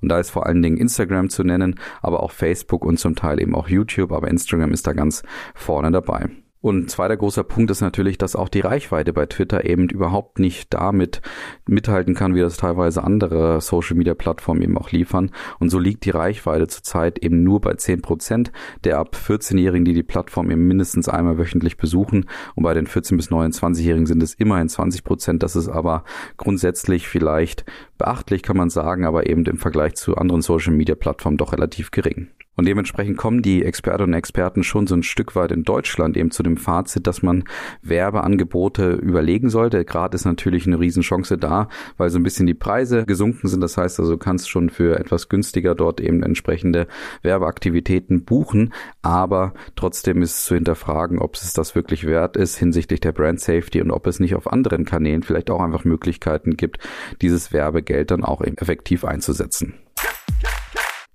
Und 0.00 0.08
da 0.08 0.18
ist 0.18 0.30
vor 0.30 0.46
allen 0.46 0.62
Dingen 0.62 0.78
Instagram 0.78 1.28
zu 1.28 1.44
nennen, 1.44 1.78
aber 2.00 2.22
auch 2.22 2.30
Facebook 2.30 2.86
und 2.86 2.98
zum 2.98 3.16
Teil 3.16 3.38
eben 3.38 3.54
auch 3.54 3.68
YouTube, 3.68 4.12
aber 4.12 4.28
Instagram 4.28 4.72
ist 4.72 4.86
da 4.86 4.94
ganz 4.94 5.24
vorne 5.54 5.92
dabei. 5.92 6.30
Und 6.64 6.90
zweiter 6.90 7.18
großer 7.18 7.44
Punkt 7.44 7.70
ist 7.70 7.82
natürlich, 7.82 8.16
dass 8.16 8.34
auch 8.34 8.48
die 8.48 8.60
Reichweite 8.60 9.12
bei 9.12 9.26
Twitter 9.26 9.66
eben 9.66 9.90
überhaupt 9.90 10.38
nicht 10.38 10.72
damit 10.72 11.20
mithalten 11.66 12.14
kann, 12.14 12.34
wie 12.34 12.40
das 12.40 12.56
teilweise 12.56 13.04
andere 13.04 13.60
Social 13.60 13.98
Media 13.98 14.14
Plattformen 14.14 14.62
eben 14.62 14.78
auch 14.78 14.90
liefern. 14.90 15.30
Und 15.58 15.68
so 15.68 15.78
liegt 15.78 16.06
die 16.06 16.10
Reichweite 16.10 16.66
zurzeit 16.66 17.18
eben 17.18 17.42
nur 17.42 17.60
bei 17.60 17.74
10 17.74 18.00
Prozent 18.00 18.50
der 18.82 18.98
ab 18.98 19.14
14-Jährigen, 19.14 19.84
die 19.84 19.92
die 19.92 20.02
Plattform 20.02 20.50
eben 20.50 20.66
mindestens 20.66 21.06
einmal 21.06 21.36
wöchentlich 21.36 21.76
besuchen. 21.76 22.30
Und 22.54 22.62
bei 22.62 22.72
den 22.72 22.86
14 22.86 23.18
bis 23.18 23.30
29-Jährigen 23.30 24.06
sind 24.06 24.22
es 24.22 24.32
immerhin 24.32 24.70
20 24.70 25.04
Prozent. 25.04 25.42
Das 25.42 25.56
ist 25.56 25.68
aber 25.68 26.04
grundsätzlich 26.38 27.08
vielleicht 27.08 27.66
beachtlich, 27.98 28.42
kann 28.42 28.56
man 28.56 28.70
sagen, 28.70 29.04
aber 29.04 29.28
eben 29.28 29.44
im 29.44 29.58
Vergleich 29.58 29.96
zu 29.96 30.16
anderen 30.16 30.40
Social 30.40 30.72
Media 30.72 30.94
Plattformen 30.94 31.36
doch 31.36 31.52
relativ 31.52 31.90
gering. 31.90 32.28
Und 32.56 32.66
dementsprechend 32.66 33.16
kommen 33.16 33.42
die 33.42 33.64
Expertinnen 33.64 34.12
und 34.12 34.18
Experten 34.18 34.62
schon 34.62 34.86
so 34.86 34.94
ein 34.94 35.02
Stück 35.02 35.34
weit 35.34 35.52
in 35.52 35.64
Deutschland 35.64 36.16
eben 36.16 36.30
zu 36.30 36.42
dem 36.42 36.56
Fazit, 36.56 37.06
dass 37.06 37.22
man 37.22 37.44
Werbeangebote 37.82 38.92
überlegen 38.92 39.50
sollte. 39.50 39.84
Gerade 39.84 40.14
ist 40.14 40.24
natürlich 40.24 40.66
eine 40.66 40.78
Riesenchance 40.78 41.36
da, 41.38 41.68
weil 41.96 42.10
so 42.10 42.18
ein 42.18 42.22
bisschen 42.22 42.46
die 42.46 42.54
Preise 42.54 43.04
gesunken 43.04 43.48
sind. 43.48 43.60
Das 43.60 43.76
heißt 43.76 43.98
also, 44.00 44.12
du 44.12 44.18
kannst 44.18 44.48
schon 44.48 44.70
für 44.70 44.98
etwas 44.98 45.28
günstiger 45.28 45.74
dort 45.74 46.00
eben 46.00 46.22
entsprechende 46.22 46.86
Werbeaktivitäten 47.22 48.24
buchen. 48.24 48.72
Aber 49.02 49.54
trotzdem 49.76 50.22
ist 50.22 50.44
zu 50.44 50.54
hinterfragen, 50.54 51.18
ob 51.18 51.34
es 51.34 51.52
das 51.52 51.74
wirklich 51.74 52.06
wert 52.06 52.36
ist 52.36 52.56
hinsichtlich 52.56 53.00
der 53.00 53.12
Brand 53.12 53.40
Safety 53.40 53.80
und 53.80 53.90
ob 53.90 54.06
es 54.06 54.20
nicht 54.20 54.34
auf 54.34 54.50
anderen 54.50 54.84
Kanälen 54.84 55.22
vielleicht 55.22 55.50
auch 55.50 55.60
einfach 55.60 55.84
Möglichkeiten 55.84 56.56
gibt, 56.56 56.78
dieses 57.20 57.52
Werbegeld 57.52 58.10
dann 58.10 58.24
auch 58.24 58.40
effektiv 58.42 59.04
einzusetzen. 59.04 59.74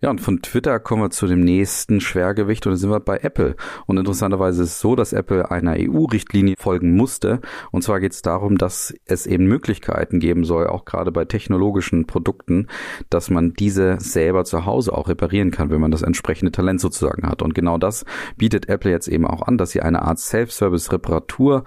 Ja, 0.01 0.10
und 0.10 0.22
von 0.22 0.41
Twitter 0.41 0.79
kommen 0.79 1.01
wir 1.03 1.10
zu 1.10 1.27
dem 1.27 1.41
nächsten 1.41 2.00
Schwergewicht 2.00 2.65
und 2.65 2.72
da 2.72 2.77
sind 2.77 2.89
wir 2.89 3.01
bei 3.01 3.18
Apple. 3.18 3.58
Und 3.86 3.98
interessanterweise 3.98 4.63
ist 4.63 4.70
es 4.70 4.79
so, 4.79 4.96
dass 4.96 5.12
Apple 5.12 5.51
einer 5.51 5.75
EU-Richtlinie 5.77 6.56
folgen 6.58 6.96
musste. 6.96 7.41
Und 7.72 7.82
zwar 7.82 8.00
geht 8.00 8.13
es 8.13 8.22
darum, 8.22 8.58
dass 8.58 8.94
es 9.06 9.27
eben 9.27 9.46
Möglichkeiten 9.46 10.22
geben 10.22 10.46
soll, 10.46 10.68
auch 10.68 10.86
gerade 10.86 11.12
bei 11.12 11.25
technologischen 11.25 12.08
Produkten, 12.08 12.68
dass 13.10 13.29
man 13.29 13.53
diese 13.53 13.98
selber 14.00 14.46
zu 14.46 14.65
Hause 14.65 14.94
auch 14.94 15.10
reparieren 15.10 15.51
kann, 15.51 15.70
wenn 15.70 15.82
man 15.82 15.91
das 15.91 16.01
entsprechende 16.01 16.53
Talent 16.53 16.79
sozusagen 16.79 17.27
hat. 17.27 17.41
Und 17.41 17.53
genau 17.53 17.77
das 17.77 18.06
bietet 18.38 18.70
Apple 18.70 18.91
jetzt 18.91 19.10
eben 19.10 19.27
auch 19.27 19.41
an, 19.41 19.58
dass 19.58 19.72
sie 19.72 19.82
eine 19.82 20.03
Art 20.03 20.20
Self-Service-Reparatur 20.20 21.65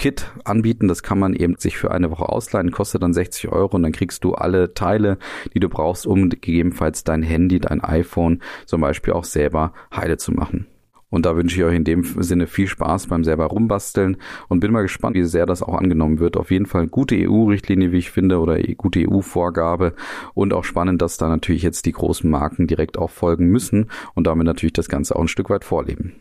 Kit 0.00 0.32
anbieten. 0.44 0.88
Das 0.88 1.02
kann 1.02 1.18
man 1.18 1.34
eben 1.34 1.56
sich 1.58 1.76
für 1.76 1.90
eine 1.90 2.10
Woche 2.10 2.26
ausleihen, 2.30 2.70
kostet 2.70 3.02
dann 3.02 3.12
60 3.12 3.52
Euro 3.52 3.76
und 3.76 3.82
dann 3.82 3.92
kriegst 3.92 4.24
du 4.24 4.32
alle 4.32 4.72
Teile, 4.72 5.18
die 5.52 5.60
du 5.60 5.68
brauchst, 5.68 6.06
um 6.06 6.30
gegebenenfalls 6.30 7.04
dein 7.04 7.22
Handy, 7.22 7.60
dein 7.60 7.84
iPhone 7.84 8.40
zum 8.64 8.80
Beispiel 8.80 9.12
auch 9.12 9.24
selber 9.24 9.74
heile 9.94 10.16
zu 10.16 10.32
machen. 10.32 10.66
Und 11.10 11.26
da 11.26 11.36
wünsche 11.36 11.56
ich 11.56 11.64
euch 11.64 11.76
in 11.76 11.84
dem 11.84 12.02
Sinne 12.02 12.46
viel 12.46 12.66
Spaß 12.66 13.08
beim 13.08 13.24
selber 13.24 13.44
rumbasteln 13.46 14.16
und 14.48 14.60
bin 14.60 14.72
mal 14.72 14.80
gespannt, 14.80 15.16
wie 15.16 15.24
sehr 15.24 15.44
das 15.44 15.62
auch 15.62 15.74
angenommen 15.74 16.18
wird. 16.18 16.38
Auf 16.38 16.50
jeden 16.50 16.66
Fall 16.66 16.86
gute 16.86 17.16
EU-Richtlinie, 17.16 17.92
wie 17.92 17.98
ich 17.98 18.10
finde, 18.10 18.38
oder 18.38 18.58
gute 18.78 19.06
EU-Vorgabe 19.06 19.92
und 20.32 20.54
auch 20.54 20.64
spannend, 20.64 21.02
dass 21.02 21.18
da 21.18 21.28
natürlich 21.28 21.62
jetzt 21.62 21.84
die 21.84 21.92
großen 21.92 22.30
Marken 22.30 22.66
direkt 22.66 22.96
auch 22.96 23.10
folgen 23.10 23.48
müssen 23.48 23.90
und 24.14 24.26
damit 24.26 24.46
natürlich 24.46 24.72
das 24.72 24.88
Ganze 24.88 25.14
auch 25.14 25.20
ein 25.20 25.28
Stück 25.28 25.50
weit 25.50 25.64
vorleben. 25.64 26.14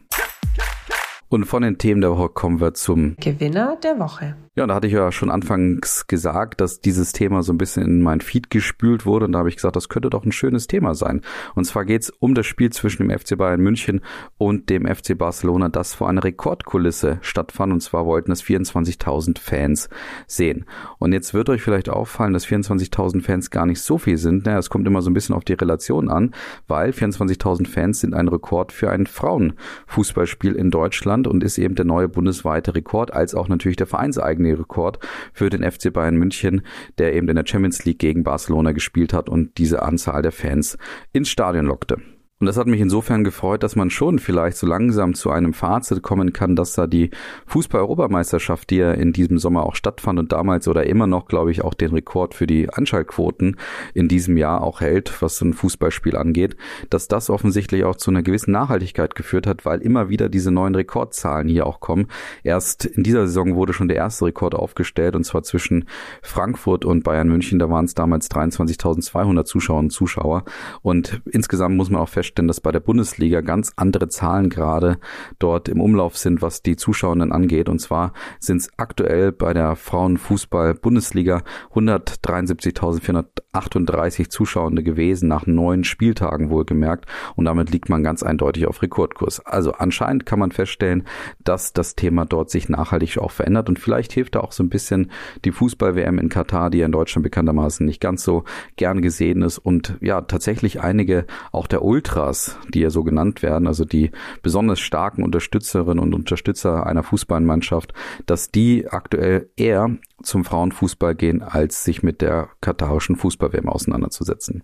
Und 1.32 1.46
von 1.46 1.62
den 1.62 1.78
Themen 1.78 2.02
der 2.02 2.12
Woche 2.12 2.30
kommen 2.30 2.60
wir 2.60 2.74
zum 2.74 3.16
Gewinner 3.20 3.78
der 3.84 4.00
Woche. 4.00 4.36
Ja, 4.60 4.68
da 4.68 4.76
hatte 4.76 4.88
ich 4.88 4.94
ja 4.94 5.10
schon 5.14 5.32
anfangs 5.32 6.06
gesagt, 6.08 6.60
dass 6.60 6.82
dieses 6.82 7.14
Thema 7.14 7.44
so 7.44 7.54
ein 7.54 7.58
bisschen 7.58 7.82
in 7.84 8.02
mein 8.02 8.20
Feed 8.20 8.50
gespült 8.50 9.06
wurde 9.06 9.24
und 9.24 9.32
da 9.32 9.40
habe 9.40 9.48
ich 9.48 9.56
gesagt, 9.56 9.78
das 9.78 9.88
könnte 9.88 10.10
doch 10.10 10.26
ein 10.26 10.34
schönes 10.34 10.68
Thema 10.68 10.96
sein. 10.96 11.22
Und 11.56 11.64
zwar 11.64 11.86
geht 11.86 12.02
es 12.02 12.10
um 12.10 12.36
das 12.36 12.46
Spiel 12.46 12.70
zwischen 12.70 13.08
dem 13.08 13.18
FC 13.18 13.38
Bayern 13.38 13.62
München 13.62 14.02
und 14.38 14.70
dem 14.70 14.86
FC 14.86 15.18
Barcelona, 15.18 15.70
das 15.70 15.94
vor 15.94 16.10
einer 16.10 16.26
Rekordkulisse 16.26 17.20
stattfand 17.22 17.72
und 17.72 17.80
zwar 17.80 18.06
wollten 18.06 18.34
es 18.34 18.44
24.000 18.44 19.40
Fans 19.40 19.88
sehen. 20.28 20.66
Und 20.98 21.14
jetzt 21.14 21.34
wird 21.34 21.48
euch 21.48 21.62
vielleicht 21.62 21.88
auffallen, 21.88 22.34
dass 22.34 22.46
24.000 22.46 23.22
Fans 23.22 23.52
gar 23.52 23.66
nicht 23.66 23.80
so 23.80 23.98
viel 23.98 24.18
sind. 24.18 24.46
Naja, 24.46 24.58
es 24.58 24.70
kommt 24.70 24.86
immer 24.88 25.02
so 25.02 25.10
ein 25.10 25.14
bisschen 25.14 25.36
auf 25.36 25.46
die 25.46 25.54
Relation 25.54 26.10
an, 26.10 26.36
weil 26.68 26.90
24.000 26.90 27.66
Fans 27.66 28.02
sind 28.02 28.14
ein 28.14 28.28
Rekord 28.28 28.74
für 28.74 28.92
ein 28.92 29.06
Frauenfußballspiel 29.08 30.52
in 30.52 30.70
Deutschland 30.70 31.28
und 31.28 31.46
ist 31.46 31.58
eben 31.58 31.76
der 31.76 31.86
neue 31.86 32.10
bundesweite 32.10 32.76
Rekord, 32.76 33.14
als 33.14 33.34
auch 33.36 33.48
natürlich 33.48 33.78
der 33.78 33.88
vereinseigene 33.88 34.49
Rekord 34.54 35.00
für 35.34 35.50
den 35.50 35.70
FC 35.70 35.92
Bayern 35.92 36.16
München, 36.16 36.62
der 36.98 37.14
eben 37.14 37.30
in 37.30 37.36
der 37.36 37.46
Champions 37.46 37.86
League 37.86 38.00
gegen 38.00 38.24
Barcelona 38.24 38.72
gespielt 38.72 39.14
hat 39.14 39.30
und 39.30 39.58
diese 39.58 39.82
Anzahl 39.82 40.22
der 40.22 40.32
Fans 40.32 40.78
ins 41.14 41.30
Stadion 41.30 41.66
lockte. 41.66 41.98
Und 42.42 42.46
das 42.46 42.56
hat 42.56 42.68
mich 42.68 42.80
insofern 42.80 43.26
gefreut, 43.26 43.64
dass 43.64 43.76
man 43.76 43.90
schon 43.90 44.18
vielleicht 44.18 44.56
so 44.56 44.66
langsam 44.66 45.14
zu 45.14 45.30
einem 45.30 45.52
Fazit 45.52 46.02
kommen 46.02 46.32
kann, 46.32 46.56
dass 46.56 46.72
da 46.72 46.88
die 46.88 47.10
Fußball-Europameisterschaft, 47.48 48.70
die 48.70 48.78
ja 48.78 48.94
in 48.94 49.12
diesem 49.12 49.40
Sommer 49.40 49.66
auch 49.66 49.76
stattfand 49.76 50.20
und 50.20 50.32
damals 50.32 50.70
oder 50.70 50.86
immer 50.86 51.06
noch, 51.06 51.28
glaube 51.28 51.52
ich, 51.52 51.66
auch 51.66 51.74
den 51.74 51.92
Rekord 51.92 52.34
für 52.34 52.48
die 52.48 52.70
Anschaltquoten 52.70 53.58
in 53.94 54.08
diesem 54.08 54.38
Jahr 54.38 54.62
auch 54.62 54.80
hält, 54.80 55.22
was 55.22 55.36
so 55.36 55.44
ein 55.44 55.54
Fußballspiel 55.54 56.16
angeht, 56.16 56.56
dass 56.90 57.10
das 57.10 57.30
offensichtlich 57.30 57.84
auch 57.84 57.98
zu 57.98 58.10
einer 58.10 58.24
gewissen 58.24 58.54
Nachhaltigkeit 58.54 59.16
geführt 59.16 59.46
hat, 59.46 59.66
weil 59.66 59.82
immer 59.82 60.08
wieder 60.08 60.30
diese 60.30 60.50
neuen 60.50 60.76
Rekordzahlen 60.76 61.50
hier 61.50 61.68
auch 61.68 61.82
kommen. 61.82 62.08
Erst 62.44 62.86
in 62.86 63.04
dieser 63.04 63.28
Saison 63.28 63.56
wurde 63.56 63.74
schon 63.74 63.90
der 63.90 63.98
erste 63.98 64.28
Rekord 64.28 64.56
aufgestellt 64.56 65.18
und 65.18 65.26
zwar 65.26 65.44
zwischen 65.44 65.90
Frankfurt 66.22 66.86
und 66.86 67.04
Bayern 67.04 67.28
München. 67.28 67.60
Da 67.60 67.70
waren 67.70 67.84
es 67.84 67.96
damals 67.96 68.32
23.200 68.32 69.44
Zuschauer 69.44 69.80
und 69.80 69.90
Zuschauer. 69.90 70.46
Und 70.82 71.22
insgesamt 71.30 71.76
muss 71.76 71.90
man 71.90 72.00
auch 72.00 72.08
feststellen, 72.08 72.29
feststellen, 72.30 72.48
dass 72.48 72.62
bei 72.62 72.72
der 72.72 72.80
Bundesliga 72.80 73.42
ganz 73.42 73.74
andere 73.76 74.08
Zahlen 74.08 74.50
gerade 74.50 75.00
dort 75.40 75.68
im 75.68 75.82
Umlauf 75.82 76.16
sind, 76.18 76.44
was 76.44 76.62
die 76.62 76.76
Zuschauenden 76.76 77.32
angeht. 77.32 77.70
Und 77.70 77.80
zwar 77.80 78.14
sind 78.40 78.58
es 78.58 78.70
aktuell 78.78 79.32
bei 79.32 79.54
der 79.54 79.76
Frauenfußball-Bundesliga 79.76 81.42
173.438 81.74 84.30
Zuschauende 84.30 84.84
gewesen, 84.84 85.28
nach 85.28 85.48
neun 85.48 85.84
Spieltagen 85.84 86.52
wohlgemerkt. 86.52 87.06
Und 87.36 87.46
damit 87.46 87.72
liegt 87.72 87.90
man 87.90 88.04
ganz 88.04 88.22
eindeutig 88.24 88.68
auf 88.68 88.84
Rekordkurs. 88.84 89.46
Also 89.46 89.72
anscheinend 89.74 90.26
kann 90.26 90.40
man 90.40 90.52
feststellen, 90.52 91.04
dass 91.44 91.74
das 91.74 91.96
Thema 91.96 92.26
dort 92.26 92.50
sich 92.52 92.70
nachhaltig 92.70 93.18
auch 93.18 93.32
verändert. 93.32 93.68
Und 93.70 93.80
vielleicht 93.80 94.14
hilft 94.14 94.36
da 94.36 94.42
auch 94.42 94.52
so 94.52 94.62
ein 94.64 94.70
bisschen 94.70 95.10
die 95.46 95.52
Fußball-WM 95.52 96.20
in 96.20 96.30
Katar, 96.30 96.70
die 96.70 96.78
ja 96.80 96.86
in 96.86 96.92
Deutschland 96.92 97.24
bekanntermaßen 97.24 97.86
nicht 97.86 98.02
ganz 98.02 98.24
so 98.24 98.44
gern 98.76 99.02
gesehen 99.02 99.42
ist. 99.42 99.58
Und 99.58 99.98
ja, 100.02 100.20
tatsächlich 100.22 100.82
einige 100.82 101.26
auch 101.52 101.68
der 101.68 101.84
Ultra 101.84 102.19
Ultras, 102.20 102.58
die 102.70 102.82
ja 102.82 102.90
so 102.90 103.04
genannt 103.04 103.42
werden, 103.42 103.68
also 103.68 103.86
die 103.86 104.12
besonders 104.42 104.80
starken 104.80 105.24
Unterstützerinnen 105.24 106.00
und 106.00 106.14
Unterstützer 106.14 106.86
einer 106.86 107.04
Fußballmannschaft, 107.04 107.94
dass 108.26 108.52
die 108.52 108.88
aktuell 108.90 109.50
eher 109.56 109.92
zum 110.22 110.44
Frauenfußball 110.44 111.16
gehen, 111.16 111.42
als 111.42 111.84
sich 111.84 112.04
mit 112.04 112.22
der 112.22 112.50
katarischen 112.62 113.16
Fußballwärme 113.16 113.72
auseinanderzusetzen. 113.72 114.64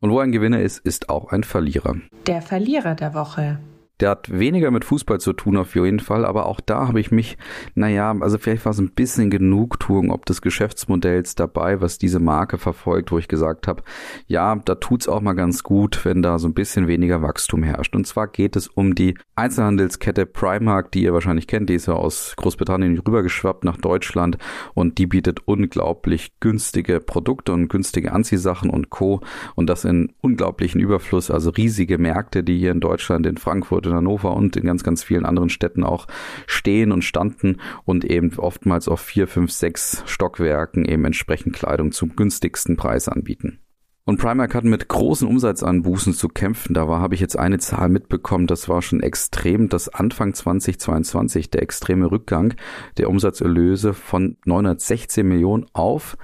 Und 0.00 0.10
wo 0.10 0.18
ein 0.18 0.32
Gewinner 0.32 0.60
ist, 0.60 0.78
ist 0.78 1.08
auch 1.08 1.32
ein 1.32 1.44
Verlierer. 1.44 1.96
Der 2.26 2.42
Verlierer 2.42 2.94
der 2.94 3.14
Woche. 3.14 3.58
Der 4.00 4.10
hat 4.10 4.30
weniger 4.30 4.70
mit 4.70 4.84
Fußball 4.84 5.20
zu 5.20 5.32
tun 5.32 5.56
auf 5.56 5.74
jeden 5.74 6.00
Fall, 6.00 6.24
aber 6.24 6.46
auch 6.46 6.60
da 6.60 6.88
habe 6.88 7.00
ich 7.00 7.10
mich, 7.10 7.36
naja, 7.74 8.14
also 8.20 8.38
vielleicht 8.38 8.64
war 8.64 8.70
es 8.70 8.78
ein 8.78 8.92
bisschen 8.92 9.30
Genugtuung 9.30 10.10
ob 10.10 10.26
des 10.26 10.42
Geschäftsmodells 10.42 11.34
dabei, 11.34 11.80
was 11.80 11.98
diese 11.98 12.20
Marke 12.20 12.58
verfolgt, 12.58 13.10
wo 13.10 13.18
ich 13.18 13.28
gesagt 13.28 13.66
habe, 13.66 13.82
ja, 14.26 14.56
da 14.64 14.76
tut's 14.76 15.08
auch 15.08 15.20
mal 15.20 15.32
ganz 15.32 15.62
gut, 15.62 16.04
wenn 16.04 16.22
da 16.22 16.38
so 16.38 16.48
ein 16.48 16.54
bisschen 16.54 16.86
weniger 16.86 17.22
Wachstum 17.22 17.62
herrscht. 17.62 17.96
Und 17.96 18.06
zwar 18.06 18.28
geht 18.28 18.56
es 18.56 18.68
um 18.68 18.94
die 18.94 19.16
Einzelhandelskette 19.34 20.26
Primark, 20.26 20.92
die 20.92 21.02
ihr 21.02 21.14
wahrscheinlich 21.14 21.46
kennt, 21.46 21.68
die 21.68 21.74
ist 21.74 21.86
ja 21.86 21.94
aus 21.94 22.34
Großbritannien 22.36 22.98
rübergeschwappt 22.98 23.64
nach 23.64 23.76
Deutschland 23.76 24.38
und 24.74 24.98
die 24.98 25.06
bietet 25.06 25.40
unglaublich 25.46 26.38
günstige 26.40 27.00
Produkte 27.00 27.52
und 27.52 27.68
günstige 27.68 28.12
Anziehsachen 28.12 28.70
und 28.70 28.90
Co. 28.90 29.20
Und 29.54 29.68
das 29.68 29.84
in 29.84 30.12
unglaublichen 30.20 30.80
Überfluss, 30.80 31.30
also 31.30 31.50
riesige 31.50 31.98
Märkte, 31.98 32.44
die 32.44 32.58
hier 32.58 32.72
in 32.72 32.80
Deutschland, 32.80 33.26
in 33.26 33.36
Frankfurt, 33.36 33.87
in 33.88 33.94
Hannover 33.94 34.34
und 34.34 34.56
in 34.56 34.64
ganz, 34.64 34.84
ganz 34.84 35.02
vielen 35.02 35.24
anderen 35.24 35.50
Städten 35.50 35.84
auch 35.84 36.06
stehen 36.46 36.92
und 36.92 37.02
standen 37.02 37.58
und 37.84 38.04
eben 38.04 38.36
oftmals 38.38 38.88
auf 38.88 39.00
vier, 39.00 39.26
fünf, 39.26 39.50
sechs 39.50 40.02
Stockwerken 40.06 40.84
eben 40.84 41.04
entsprechend 41.04 41.54
Kleidung 41.54 41.92
zum 41.92 42.16
günstigsten 42.16 42.76
Preis 42.76 43.08
anbieten. 43.08 43.60
Und 44.08 44.18
Primark 44.18 44.54
hat 44.54 44.64
mit 44.64 44.88
großen 44.88 45.28
Umsatzanbußen 45.28 46.14
zu 46.14 46.28
kämpfen. 46.28 46.72
Da 46.72 46.88
war, 46.88 47.02
habe 47.02 47.14
ich 47.14 47.20
jetzt 47.20 47.38
eine 47.38 47.58
Zahl 47.58 47.90
mitbekommen, 47.90 48.46
das 48.46 48.66
war 48.66 48.80
schon 48.80 49.02
extrem, 49.02 49.68
dass 49.68 49.90
Anfang 49.90 50.32
2022 50.32 51.50
der 51.50 51.60
extreme 51.60 52.10
Rückgang 52.10 52.54
der 52.96 53.10
Umsatzerlöse 53.10 53.92
von 53.92 54.38
916 54.46 55.28
Millionen 55.28 55.66
auf 55.74 56.16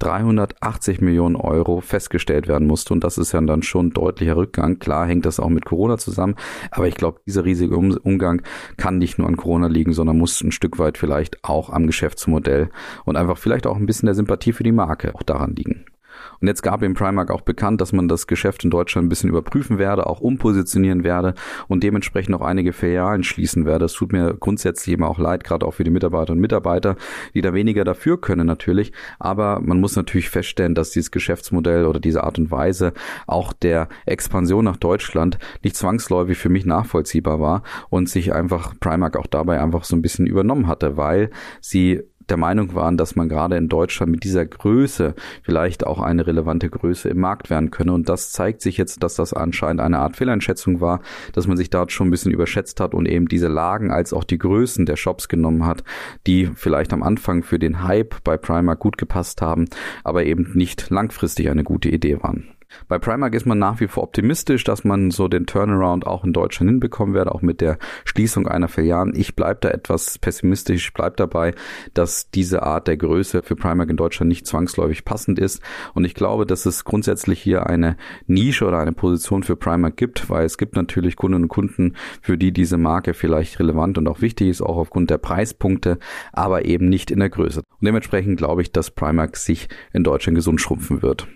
380 0.00 1.00
Millionen 1.00 1.36
Euro 1.36 1.80
festgestellt 1.80 2.48
werden 2.48 2.66
musste. 2.66 2.92
Und 2.92 3.04
das 3.04 3.18
ist 3.18 3.30
ja 3.30 3.40
dann 3.40 3.62
schon 3.62 3.86
ein 3.86 3.92
deutlicher 3.92 4.36
Rückgang. 4.36 4.80
Klar 4.80 5.06
hängt 5.06 5.24
das 5.24 5.38
auch 5.38 5.48
mit 5.48 5.64
Corona 5.64 5.96
zusammen. 5.96 6.34
Aber 6.72 6.88
ich 6.88 6.96
glaube, 6.96 7.20
dieser 7.24 7.44
riesige 7.44 7.76
Umgang 7.76 8.42
kann 8.78 8.98
nicht 8.98 9.16
nur 9.16 9.28
an 9.28 9.36
Corona 9.36 9.68
liegen, 9.68 9.92
sondern 9.92 10.18
muss 10.18 10.42
ein 10.42 10.50
Stück 10.50 10.80
weit 10.80 10.98
vielleicht 10.98 11.44
auch 11.44 11.70
am 11.70 11.86
Geschäftsmodell 11.86 12.70
und 13.04 13.14
einfach 13.14 13.38
vielleicht 13.38 13.68
auch 13.68 13.76
ein 13.76 13.86
bisschen 13.86 14.06
der 14.06 14.16
Sympathie 14.16 14.52
für 14.52 14.64
die 14.64 14.72
Marke 14.72 15.14
auch 15.14 15.22
daran 15.22 15.54
liegen. 15.54 15.84
Und 16.40 16.48
jetzt 16.48 16.62
gab 16.62 16.82
ihm 16.82 16.94
Primark 16.94 17.30
auch 17.30 17.40
bekannt, 17.40 17.80
dass 17.80 17.92
man 17.92 18.08
das 18.08 18.26
Geschäft 18.26 18.64
in 18.64 18.70
Deutschland 18.70 19.06
ein 19.06 19.08
bisschen 19.08 19.30
überprüfen 19.30 19.78
werde, 19.78 20.06
auch 20.06 20.20
umpositionieren 20.20 21.04
werde 21.04 21.34
und 21.66 21.82
dementsprechend 21.82 22.34
auch 22.34 22.40
einige 22.40 22.72
Filialen 22.72 23.24
schließen 23.24 23.64
werde. 23.64 23.86
Es 23.86 23.92
tut 23.92 24.12
mir 24.12 24.34
grundsätzlich 24.34 24.94
immer 24.94 25.08
auch 25.08 25.18
leid, 25.18 25.44
gerade 25.44 25.66
auch 25.66 25.74
für 25.74 25.84
die 25.84 25.90
Mitarbeiter 25.90 26.32
und 26.32 26.40
Mitarbeiter, 26.40 26.96
die 27.34 27.40
da 27.40 27.54
weniger 27.54 27.84
dafür 27.84 28.20
können 28.20 28.46
natürlich. 28.46 28.92
Aber 29.18 29.60
man 29.60 29.80
muss 29.80 29.96
natürlich 29.96 30.30
feststellen, 30.30 30.74
dass 30.74 30.90
dieses 30.90 31.10
Geschäftsmodell 31.10 31.86
oder 31.86 32.00
diese 32.00 32.24
Art 32.24 32.38
und 32.38 32.50
Weise 32.50 32.92
auch 33.26 33.52
der 33.52 33.88
Expansion 34.06 34.64
nach 34.64 34.76
Deutschland 34.76 35.38
nicht 35.62 35.76
zwangsläufig 35.76 36.38
für 36.38 36.48
mich 36.48 36.64
nachvollziehbar 36.64 37.40
war 37.40 37.62
und 37.90 38.08
sich 38.08 38.32
einfach 38.32 38.74
Primark 38.78 39.16
auch 39.16 39.26
dabei 39.26 39.60
einfach 39.60 39.84
so 39.84 39.96
ein 39.96 40.02
bisschen 40.02 40.26
übernommen 40.26 40.66
hatte, 40.66 40.96
weil 40.96 41.30
sie 41.60 42.02
der 42.30 42.36
Meinung 42.36 42.74
waren, 42.74 42.96
dass 42.96 43.16
man 43.16 43.28
gerade 43.28 43.56
in 43.56 43.68
Deutschland 43.68 44.12
mit 44.12 44.24
dieser 44.24 44.44
Größe 44.46 45.14
vielleicht 45.42 45.86
auch 45.86 46.00
eine 46.00 46.26
relevante 46.26 46.68
Größe 46.70 47.08
im 47.08 47.20
Markt 47.20 47.50
werden 47.50 47.70
könne. 47.70 47.92
Und 47.92 48.08
das 48.08 48.32
zeigt 48.32 48.60
sich 48.60 48.76
jetzt, 48.76 49.02
dass 49.02 49.14
das 49.14 49.32
anscheinend 49.32 49.80
eine 49.80 49.98
Art 49.98 50.16
Fehleinschätzung 50.16 50.80
war, 50.80 51.00
dass 51.32 51.46
man 51.46 51.56
sich 51.56 51.70
dort 51.70 51.92
schon 51.92 52.08
ein 52.08 52.10
bisschen 52.10 52.32
überschätzt 52.32 52.80
hat 52.80 52.94
und 52.94 53.06
eben 53.06 53.28
diese 53.28 53.48
Lagen 53.48 53.90
als 53.90 54.12
auch 54.12 54.24
die 54.24 54.38
Größen 54.38 54.86
der 54.86 54.96
Shops 54.96 55.28
genommen 55.28 55.66
hat, 55.66 55.84
die 56.26 56.50
vielleicht 56.54 56.92
am 56.92 57.02
Anfang 57.02 57.42
für 57.42 57.58
den 57.58 57.84
Hype 57.84 58.22
bei 58.24 58.36
Primark 58.36 58.78
gut 58.78 58.98
gepasst 58.98 59.42
haben, 59.42 59.66
aber 60.04 60.24
eben 60.24 60.52
nicht 60.54 60.90
langfristig 60.90 61.50
eine 61.50 61.64
gute 61.64 61.88
Idee 61.88 62.22
waren. 62.22 62.57
Bei 62.86 62.98
Primark 62.98 63.34
ist 63.34 63.46
man 63.46 63.58
nach 63.58 63.80
wie 63.80 63.88
vor 63.88 64.02
optimistisch, 64.02 64.64
dass 64.64 64.84
man 64.84 65.10
so 65.10 65.28
den 65.28 65.46
Turnaround 65.46 66.06
auch 66.06 66.24
in 66.24 66.32
Deutschland 66.32 66.70
hinbekommen 66.70 67.14
werde, 67.14 67.34
auch 67.34 67.42
mit 67.42 67.60
der 67.60 67.78
Schließung 68.04 68.46
einer 68.46 68.68
Filialen. 68.68 69.14
Ich 69.16 69.36
bleibe 69.36 69.60
da 69.60 69.70
etwas 69.70 70.18
pessimistisch, 70.18 70.92
bleib 70.92 71.16
dabei, 71.16 71.54
dass 71.94 72.30
diese 72.30 72.62
Art 72.62 72.86
der 72.88 72.96
Größe 72.96 73.42
für 73.42 73.56
Primark 73.56 73.90
in 73.90 73.96
Deutschland 73.96 74.28
nicht 74.28 74.46
zwangsläufig 74.46 75.04
passend 75.04 75.38
ist. 75.38 75.62
Und 75.94 76.04
ich 76.04 76.14
glaube, 76.14 76.46
dass 76.46 76.66
es 76.66 76.84
grundsätzlich 76.84 77.40
hier 77.40 77.66
eine 77.66 77.96
Nische 78.26 78.66
oder 78.66 78.78
eine 78.78 78.92
Position 78.92 79.42
für 79.42 79.56
Primark 79.56 79.96
gibt, 79.96 80.30
weil 80.30 80.44
es 80.44 80.58
gibt 80.58 80.76
natürlich 80.76 81.16
Kundinnen 81.16 81.44
und 81.44 81.48
Kunden, 81.48 81.94
für 82.20 82.38
die 82.38 82.52
diese 82.52 82.78
Marke 82.78 83.14
vielleicht 83.14 83.58
relevant 83.58 83.98
und 83.98 84.08
auch 84.08 84.20
wichtig 84.20 84.48
ist, 84.48 84.62
auch 84.62 84.76
aufgrund 84.76 85.10
der 85.10 85.18
Preispunkte, 85.18 85.98
aber 86.32 86.64
eben 86.64 86.88
nicht 86.88 87.10
in 87.10 87.20
der 87.20 87.30
Größe. 87.30 87.60
Und 87.60 87.86
dementsprechend 87.86 88.38
glaube 88.38 88.62
ich, 88.62 88.72
dass 88.72 88.90
Primark 88.90 89.36
sich 89.36 89.68
in 89.92 90.04
Deutschland 90.04 90.36
gesund 90.36 90.60
schrumpfen 90.60 91.02
wird. 91.02 91.26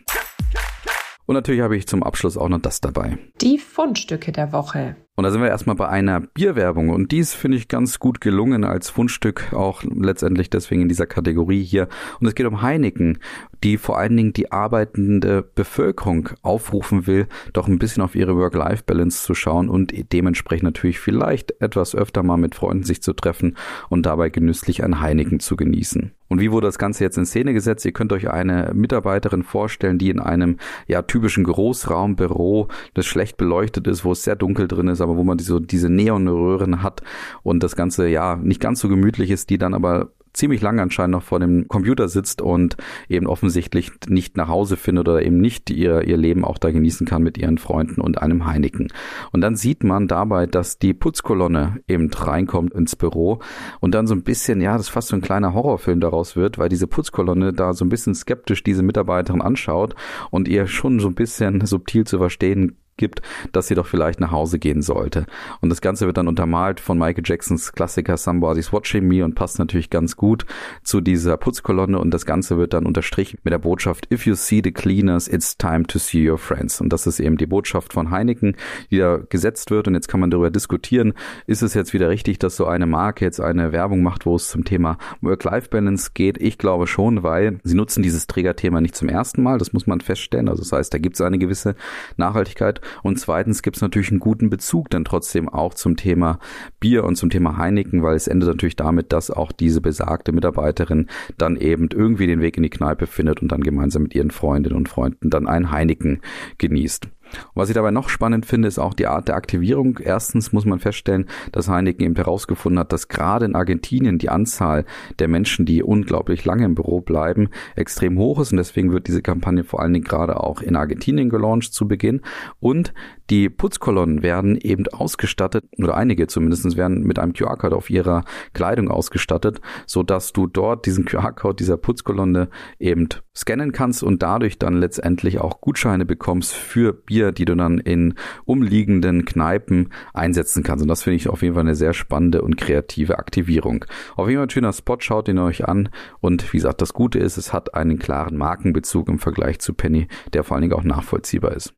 Und 1.27 1.35
natürlich 1.35 1.61
habe 1.61 1.77
ich 1.77 1.87
zum 1.87 2.03
Abschluss 2.03 2.37
auch 2.37 2.49
noch 2.49 2.61
das 2.61 2.81
dabei. 2.81 3.19
Die 3.41 3.59
Fundstücke 3.59 4.33
der 4.33 4.53
Woche. 4.53 4.97
Und 5.15 5.25
da 5.25 5.31
sind 5.31 5.43
wir 5.43 5.49
erstmal 5.49 5.77
bei 5.77 5.89
einer 5.91 6.21
Bierwerbung. 6.21 6.89
Und 6.89 7.13
dies 7.13 7.35
finde 7.35 7.59
ich 7.59 7.69
ganz 7.69 7.99
gut 7.99 8.23
gelungen 8.23 8.65
als 8.65 8.89
Fundstück, 8.89 9.53
auch 9.53 9.83
letztendlich 9.83 10.49
deswegen 10.49 10.81
in 10.81 10.89
dieser 10.89 11.05
Kategorie 11.05 11.63
hier. 11.63 11.89
Und 12.19 12.29
es 12.29 12.35
geht 12.35 12.47
um 12.47 12.63
Heineken, 12.63 13.19
die 13.63 13.77
vor 13.77 13.99
allen 13.99 14.17
Dingen 14.17 14.33
die 14.33 14.53
arbeitende 14.53 15.43
Bevölkerung 15.43 16.31
aufrufen 16.41 17.07
will, 17.07 17.27
doch 17.53 17.69
ein 17.69 17.79
bisschen 17.79 18.03
auf 18.03 18.15
ihre 18.15 18.37
Work-Life-Balance 18.37 19.25
zu 19.25 19.35
schauen 19.35 19.69
und 19.69 19.93
dementsprechend 20.15 20.65
natürlich 20.65 20.99
vielleicht 20.99 21.61
etwas 21.61 21.95
öfter 21.95 22.23
mal 22.23 22.39
mit 22.39 22.55
Freunden 22.55 22.85
sich 22.85 23.03
zu 23.03 23.13
treffen 23.13 23.59
und 23.91 24.07
dabei 24.07 24.31
genüsslich 24.31 24.83
ein 24.83 25.03
Heineken 25.03 25.41
zu 25.41 25.57
genießen. 25.57 26.13
Und 26.33 26.41
wie 26.41 26.51
wurde 26.51 26.67
das 26.67 26.79
Ganze 26.79 27.05
jetzt 27.05 27.19
in 27.19 27.27
Szene 27.27 27.53
gesetzt? 27.53 27.85
Ihr 27.85 27.93
könnt 27.93 28.11
euch 28.11 28.31
eine 28.31 28.73
Mitarbeiterin 28.73 29.43
vorstellen, 29.43 29.99
die 29.99 30.09
in 30.09 30.19
einem 30.19 30.57
ja 30.87 31.03
typischen 31.03 31.45
Großraumbüro, 31.45 32.69
das 32.95 33.05
schlecht 33.05 33.37
beleuchtet 33.37 33.87
ist, 33.87 34.07
wo 34.07 34.13
es 34.13 34.25
sehr 34.25 34.35
dunkel 34.35 34.67
drin 34.67 34.89
ist, 34.89 35.02
aber 35.03 35.17
wo 35.17 35.25
man 35.25 35.39
so 35.39 35.59
diese 35.59 35.89
Neonröhren 35.89 36.83
hat 36.83 37.03
und 37.43 37.63
das 37.63 37.77
Ganze 37.77 38.09
ja 38.09 38.37
nicht 38.37 38.61
ganz 38.61 38.81
so 38.81 38.89
gemütlich 38.89 39.31
ist, 39.31 39.51
die 39.51 39.59
dann 39.59 39.75
aber 39.75 40.13
ziemlich 40.33 40.63
lange 40.63 40.83
anscheinend 40.83 41.13
noch 41.13 41.23
vor 41.23 41.41
dem 41.41 41.69
Computer 41.69 42.09
sitzt 42.09 42.41
und 42.41 42.77
eben 43.09 43.27
offensichtlich 43.27 43.91
nicht 44.09 44.37
nach 44.37 44.49
Hause 44.49 44.77
findet 44.77 45.09
oder 45.09 45.23
eben 45.23 45.39
nicht 45.39 45.71
ihr, 45.71 46.03
ihr 46.03 46.17
Leben 46.17 46.45
auch 46.45 46.59
da 46.59 46.71
genießen 46.71 47.07
kann 47.07 47.23
mit 47.23 47.37
ihren 47.39 47.59
Freunden 47.59 48.01
und 48.01 48.21
einem 48.21 48.47
Heineken. 48.47 48.89
Und 49.33 49.41
dann 49.43 49.57
sieht 49.57 49.85
man 49.85 50.09
dabei, 50.09 50.47
dass 50.47 50.79
die 50.79 50.95
Putzkolonne 50.95 51.81
eben 51.87 52.11
reinkommt 52.13 52.73
ins 52.73 52.97
Büro 52.97 53.41
und 53.81 53.95
dann 53.95 54.07
so 54.07 54.15
ein 54.15 54.23
bisschen, 54.23 54.61
ja, 54.61 54.77
das 54.77 54.89
fast 54.89 55.09
so 55.09 55.17
ein 55.17 55.23
kleiner 55.23 55.55
Horrorfilm 55.55 56.01
daraus 56.01 56.37
wird, 56.37 56.59
weil 56.59 56.69
diese 56.69 56.87
Putzkolonne 56.87 57.53
da 57.53 57.75
so 57.75 57.85
ein 57.85 57.91
bisschen 57.91 58.15
skeptisch 58.15 58.63
diese 58.63 58.83
Mitarbeiterin 58.83 59.43
anschaut 59.43 59.95
und 60.31 60.49
ihr 60.49 60.67
schon 60.67 61.01
so 61.01 61.09
ein 61.09 61.15
bisschen 61.15 61.65
subtil 61.67 62.07
zu 62.07 62.19
verstehen 62.19 62.77
gibt, 62.97 63.23
dass 63.53 63.69
sie 63.69 63.75
doch 63.75 63.87
vielleicht 63.87 64.21
nach 64.21 64.31
Hause 64.31 64.59
gehen 64.59 64.83
sollte. 64.83 65.27
Und 65.61 65.71
das 65.71 65.81
Ganze 65.81 66.07
wird 66.07 66.17
dann 66.17 66.29
untermalt 66.29 66.81
von 66.81 66.99
Michael 66.99 67.25
Jacksons 67.27 67.73
Klassiker 67.73 68.17
Somebody's 68.17 68.73
Watching 68.73 69.07
Me 69.07 69.25
und 69.25 69.35
passt 69.35 69.59
natürlich 69.59 69.91
ganz 69.91 70.17
gut 70.17 70.45
zu 70.83 71.01
dieser 71.01 71.37
Putzkolonne 71.37 71.99
und 71.99 72.13
das 72.13 72.27
Ganze 72.27 72.59
wird 72.59 72.75
dann 72.75 72.87
unterstrichen 72.87 73.39
mit 73.45 73.53
der 73.53 73.59
Botschaft 73.59 74.11
If 74.13 74.27
you 74.27 74.35
see 74.35 74.61
the 74.63 74.73
cleaners, 74.73 75.29
it's 75.29 75.57
time 75.57 75.85
to 75.85 75.99
see 75.99 76.29
your 76.29 76.39
friends. 76.39 76.81
Und 76.81 76.93
das 76.93 77.07
ist 77.07 77.21
eben 77.21 77.37
die 77.37 77.47
Botschaft 77.47 77.93
von 77.93 78.11
Heineken, 78.11 78.57
die 78.91 78.99
da 78.99 79.19
gesetzt 79.29 79.71
wird 79.71 79.89
und 79.89 79.95
jetzt 79.95 80.09
kann 80.09 80.21
man 80.21 80.31
darüber 80.31 80.51
diskutieren, 80.51 81.15
ist 81.47 81.63
es 81.63 81.75
jetzt 81.75 81.93
wieder 81.93 82.09
richtig, 82.09 82.39
dass 82.39 82.57
so 82.57 82.67
eine 82.67 82.87
Marke 82.87 83.25
jetzt 83.25 83.41
eine 83.41 83.73
Werbung 83.73 84.03
macht, 84.03 84.27
wo 84.27 84.37
es 84.37 84.49
zum 84.49 84.65
Thema 84.65 84.99
Work-Life-Balance 85.23 86.11
geht? 86.15 86.39
Ich 86.39 86.59
glaube 86.59 86.87
schon, 86.87 87.23
weil 87.23 87.59
sie 87.65 87.75
nutzen 87.75 88.03
dieses 88.03 88.27
Trägerthema 88.27 88.81
nicht 88.81 88.97
zum 88.97 89.09
ersten 89.09 89.43
Mal, 89.43 89.59
das 89.59 89.73
muss 89.73 89.87
man 89.87 90.01
feststellen. 90.01 90.49
Also 90.49 90.63
das 90.63 90.73
heißt, 90.73 90.93
da 90.93 90.99
gibt 90.99 91.17
es 91.17 91.21
eine 91.21 91.39
gewisse 91.39 91.75
Nachhaltigkeit 92.17 92.82
und 93.03 93.19
zweitens 93.19 93.63
gibt 93.63 93.77
es 93.77 93.83
natürlich 93.83 94.11
einen 94.11 94.21
guten 94.21 94.51
Bezug 94.51 94.91
dann 94.91 95.05
trotzdem 95.05 95.49
auch 95.49 95.75
zum 95.75 95.97
Thema 95.97 96.39
Bier 96.81 97.05
und 97.05 97.17
zum 97.17 97.31
Thema 97.31 97.57
Heineken, 97.57 98.03
weil 98.03 98.17
es 98.17 98.29
endet 98.29 98.49
natürlich 98.49 98.77
damit, 98.77 99.13
dass 99.13 99.31
auch 99.31 99.53
diese 99.53 99.81
besagte 99.81 100.33
Mitarbeiterin 100.33 101.09
dann 101.39 101.57
eben 101.57 101.89
irgendwie 101.93 102.27
den 102.27 102.41
Weg 102.41 102.57
in 102.57 102.63
die 102.63 102.71
Kneipe 102.71 103.07
findet 103.07 103.43
und 103.43 103.53
dann 103.53 103.63
gemeinsam 103.63 104.03
mit 104.03 104.15
ihren 104.15 104.31
Freundinnen 104.31 104.77
und 104.77 104.89
Freunden 104.89 105.31
dann 105.31 105.47
ein 105.47 105.71
Heineken 105.71 106.21
genießt. 106.59 107.09
Und 107.33 107.57
was 107.57 107.69
ich 107.69 107.75
dabei 107.75 107.91
noch 107.91 108.09
spannend 108.09 108.47
finde, 108.47 108.69
ist 108.69 108.79
auch 108.79 108.95
die 108.95 109.07
Art 109.07 109.29
der 109.29 109.37
Aktivierung. 109.37 109.99
Erstens 110.03 110.53
muss 110.53 110.65
man 110.65 110.79
feststellen, 110.79 111.29
dass 111.53 111.69
Heineken 111.69 112.05
eben 112.05 112.17
herausgefunden 112.17 112.79
hat, 112.79 112.93
dass 112.93 113.09
gerade 113.09 113.45
in 113.45 113.55
Argentinien 113.55 114.19
die 114.19 114.29
Anzahl 114.29 114.85
der 115.19 115.29
Menschen, 115.29 115.67
die 115.67 115.83
unglaublich 115.83 116.45
lange 116.45 116.65
im 116.65 116.75
Büro 116.75 117.01
bleiben, 117.01 117.49
extrem 117.77 118.19
hoch 118.19 118.41
ist. 118.41 118.53
Und 118.53 118.59
deswegen 118.59 118.93
wird 118.93 119.09
diese 119.09 119.23
Kampagne 119.23 119.65
vor 119.65 119.81
allen 119.81 119.93
Dingen 119.93 120.05
gerade 120.05 120.41
auch 120.41 120.61
in 120.61 120.77
Argentinien 120.77 121.31
gelauncht 121.31 121.75
zu 121.75 121.89
Beginn. 121.89 122.21
Und 122.61 122.93
die 123.33 123.49
Putzkolonnen 123.49 124.23
werden 124.23 124.59
eben 124.59 124.87
ausgestattet, 124.89 125.65
oder 125.79 125.97
einige 125.97 126.27
zumindest 126.27 126.77
werden 126.77 127.03
mit 127.05 127.19
einem 127.19 127.33
QR-Code 127.33 127.75
auf 127.75 127.89
ihrer 127.89 128.25
Kleidung 128.53 128.91
ausgestattet, 128.91 129.63
so 129.87 130.03
dass 130.03 130.35
du 130.35 130.47
dort 130.47 130.85
diesen 130.85 131.07
QR-Code 131.07 131.57
dieser 131.57 131.79
Putzkolonne 131.79 132.51
eben 132.79 133.09
scannen 133.35 133.73
kannst 133.73 134.03
und 134.03 134.23
dadurch 134.23 134.59
dann 134.59 134.77
letztendlich 134.77 135.41
auch 135.41 135.63
Gutscheine 135.63 136.05
bekommst 136.05 136.53
für 136.53 136.93
Bier, 136.93 137.33
die 137.33 137.47
du 137.47 137.57
dann 137.57 137.79
in 137.79 138.17
umliegenden 138.45 139.25
Kneipen 139.25 139.89
einsetzen 140.13 140.63
kannst. 140.63 140.83
Und 140.83 140.89
das 140.89 141.03
finde 141.03 141.17
ich 141.17 141.31
auf 141.31 141.41
jeden 141.41 141.55
Fall 141.55 141.65
eine 141.65 141.75
sehr 141.75 141.95
spannende 141.95 142.43
und 142.43 142.59
kreative 142.59 143.19
Aktivierung. 143.19 143.87
Auf 144.15 144.29
jeden 144.29 144.41
Fall 144.41 144.47
ein 144.47 144.51
schöner 144.51 144.75
Spot, 144.75 144.99
schaut 144.99 145.29
ihn 145.29 145.39
euch 145.39 145.67
an. 145.67 145.89
Und 146.21 146.53
wie 146.53 146.59
gesagt, 146.59 146.83
das 146.83 146.93
Gute 146.93 147.19
ist, 147.19 147.39
es 147.39 147.55
hat 147.55 147.75
einen 147.75 147.99
klaren 147.99 148.37
Markenbezug 148.37 149.09
im 149.09 149.19
Vergleich 149.19 149.59
zu 149.59 149.73
Penny, 149.73 150.07
der 150.35 150.45
vor 150.45 150.57
allen 150.57 150.63
Dingen 150.69 150.75
auch 150.75 150.85
nachvollziehbar 150.85 151.53
ist. 151.53 151.73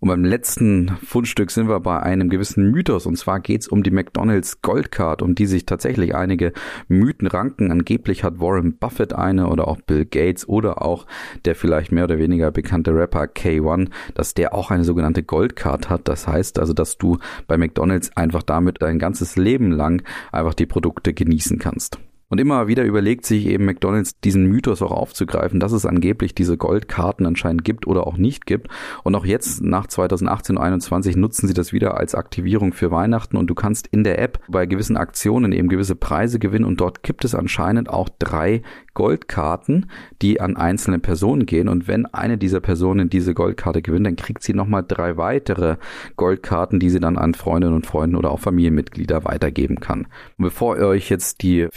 Und 0.00 0.08
beim 0.08 0.24
letzten 0.24 0.96
Fundstück 1.04 1.50
sind 1.50 1.68
wir 1.68 1.80
bei 1.80 2.00
einem 2.00 2.28
gewissen 2.28 2.70
Mythos. 2.70 3.06
Und 3.06 3.16
zwar 3.16 3.40
geht 3.40 3.62
es 3.62 3.68
um 3.68 3.82
die 3.82 3.90
McDonald's 3.90 4.62
Goldcard, 4.62 5.22
um 5.22 5.34
die 5.34 5.46
sich 5.46 5.66
tatsächlich 5.66 6.14
einige 6.14 6.52
Mythen 6.86 7.26
ranken. 7.26 7.72
Angeblich 7.72 8.22
hat 8.22 8.38
Warren 8.38 8.78
Buffett 8.78 9.12
eine 9.12 9.48
oder 9.48 9.66
auch 9.66 9.80
Bill 9.80 10.04
Gates 10.04 10.48
oder 10.48 10.82
auch 10.82 11.06
der 11.44 11.56
vielleicht 11.56 11.90
mehr 11.90 12.04
oder 12.04 12.18
weniger 12.18 12.52
bekannte 12.52 12.94
Rapper 12.94 13.24
K1, 13.24 13.90
dass 14.14 14.34
der 14.34 14.54
auch 14.54 14.70
eine 14.70 14.84
sogenannte 14.84 15.24
Goldcard 15.24 15.90
hat. 15.90 16.06
Das 16.06 16.28
heißt 16.28 16.60
also, 16.60 16.72
dass 16.72 16.96
du 16.98 17.18
bei 17.48 17.58
McDonald's 17.58 18.16
einfach 18.16 18.44
damit 18.44 18.80
dein 18.80 19.00
ganzes 19.00 19.36
Leben 19.36 19.72
lang 19.72 20.02
einfach 20.30 20.54
die 20.54 20.66
Produkte 20.66 21.12
genießen 21.12 21.58
kannst. 21.58 21.98
Und 22.30 22.38
immer 22.38 22.68
wieder 22.68 22.84
überlegt 22.84 23.24
sich 23.24 23.46
eben 23.46 23.64
McDonald's 23.64 24.20
diesen 24.20 24.46
Mythos 24.46 24.82
auch 24.82 24.92
aufzugreifen, 24.92 25.60
dass 25.60 25.72
es 25.72 25.86
angeblich 25.86 26.34
diese 26.34 26.56
Goldkarten 26.56 27.24
anscheinend 27.26 27.64
gibt 27.64 27.86
oder 27.86 28.06
auch 28.06 28.18
nicht 28.18 28.46
gibt. 28.46 28.68
Und 29.02 29.14
auch 29.14 29.24
jetzt 29.24 29.62
nach 29.62 29.86
2018 29.86 30.56
und 30.56 30.58
2021 30.58 31.16
nutzen 31.16 31.46
sie 31.46 31.54
das 31.54 31.72
wieder 31.72 31.96
als 31.96 32.14
Aktivierung 32.14 32.72
für 32.72 32.90
Weihnachten 32.90 33.36
und 33.36 33.48
du 33.48 33.54
kannst 33.54 33.86
in 33.86 34.04
der 34.04 34.18
App 34.18 34.40
bei 34.48 34.66
gewissen 34.66 34.96
Aktionen 34.96 35.52
eben 35.52 35.68
gewisse 35.68 35.94
Preise 35.94 36.38
gewinnen 36.38 36.64
und 36.64 36.80
dort 36.80 37.02
gibt 37.02 37.24
es 37.24 37.34
anscheinend 37.34 37.88
auch 37.88 38.08
drei 38.18 38.62
Goldkarten, 38.94 39.90
die 40.22 40.40
an 40.40 40.56
einzelne 40.56 40.98
Personen 40.98 41.46
gehen. 41.46 41.68
Und 41.68 41.86
wenn 41.86 42.06
eine 42.06 42.36
dieser 42.36 42.60
Personen 42.60 43.08
diese 43.08 43.32
Goldkarte 43.32 43.80
gewinnt, 43.80 44.06
dann 44.06 44.16
kriegt 44.16 44.42
sie 44.42 44.54
nochmal 44.54 44.84
drei 44.86 45.16
weitere 45.16 45.76
Goldkarten, 46.16 46.80
die 46.80 46.90
sie 46.90 46.98
dann 46.98 47.16
an 47.16 47.34
Freundinnen 47.34 47.76
und 47.76 47.86
Freunden 47.86 48.16
oder 48.16 48.32
auch 48.32 48.40
Familienmitglieder 48.40 49.24
weitergeben 49.24 49.78
kann. 49.78 50.08
Und 50.36 50.44
bevor 50.44 50.76
ihr 50.76 50.88
euch 50.88 51.10
jetzt 51.10 51.42
die 51.42 51.68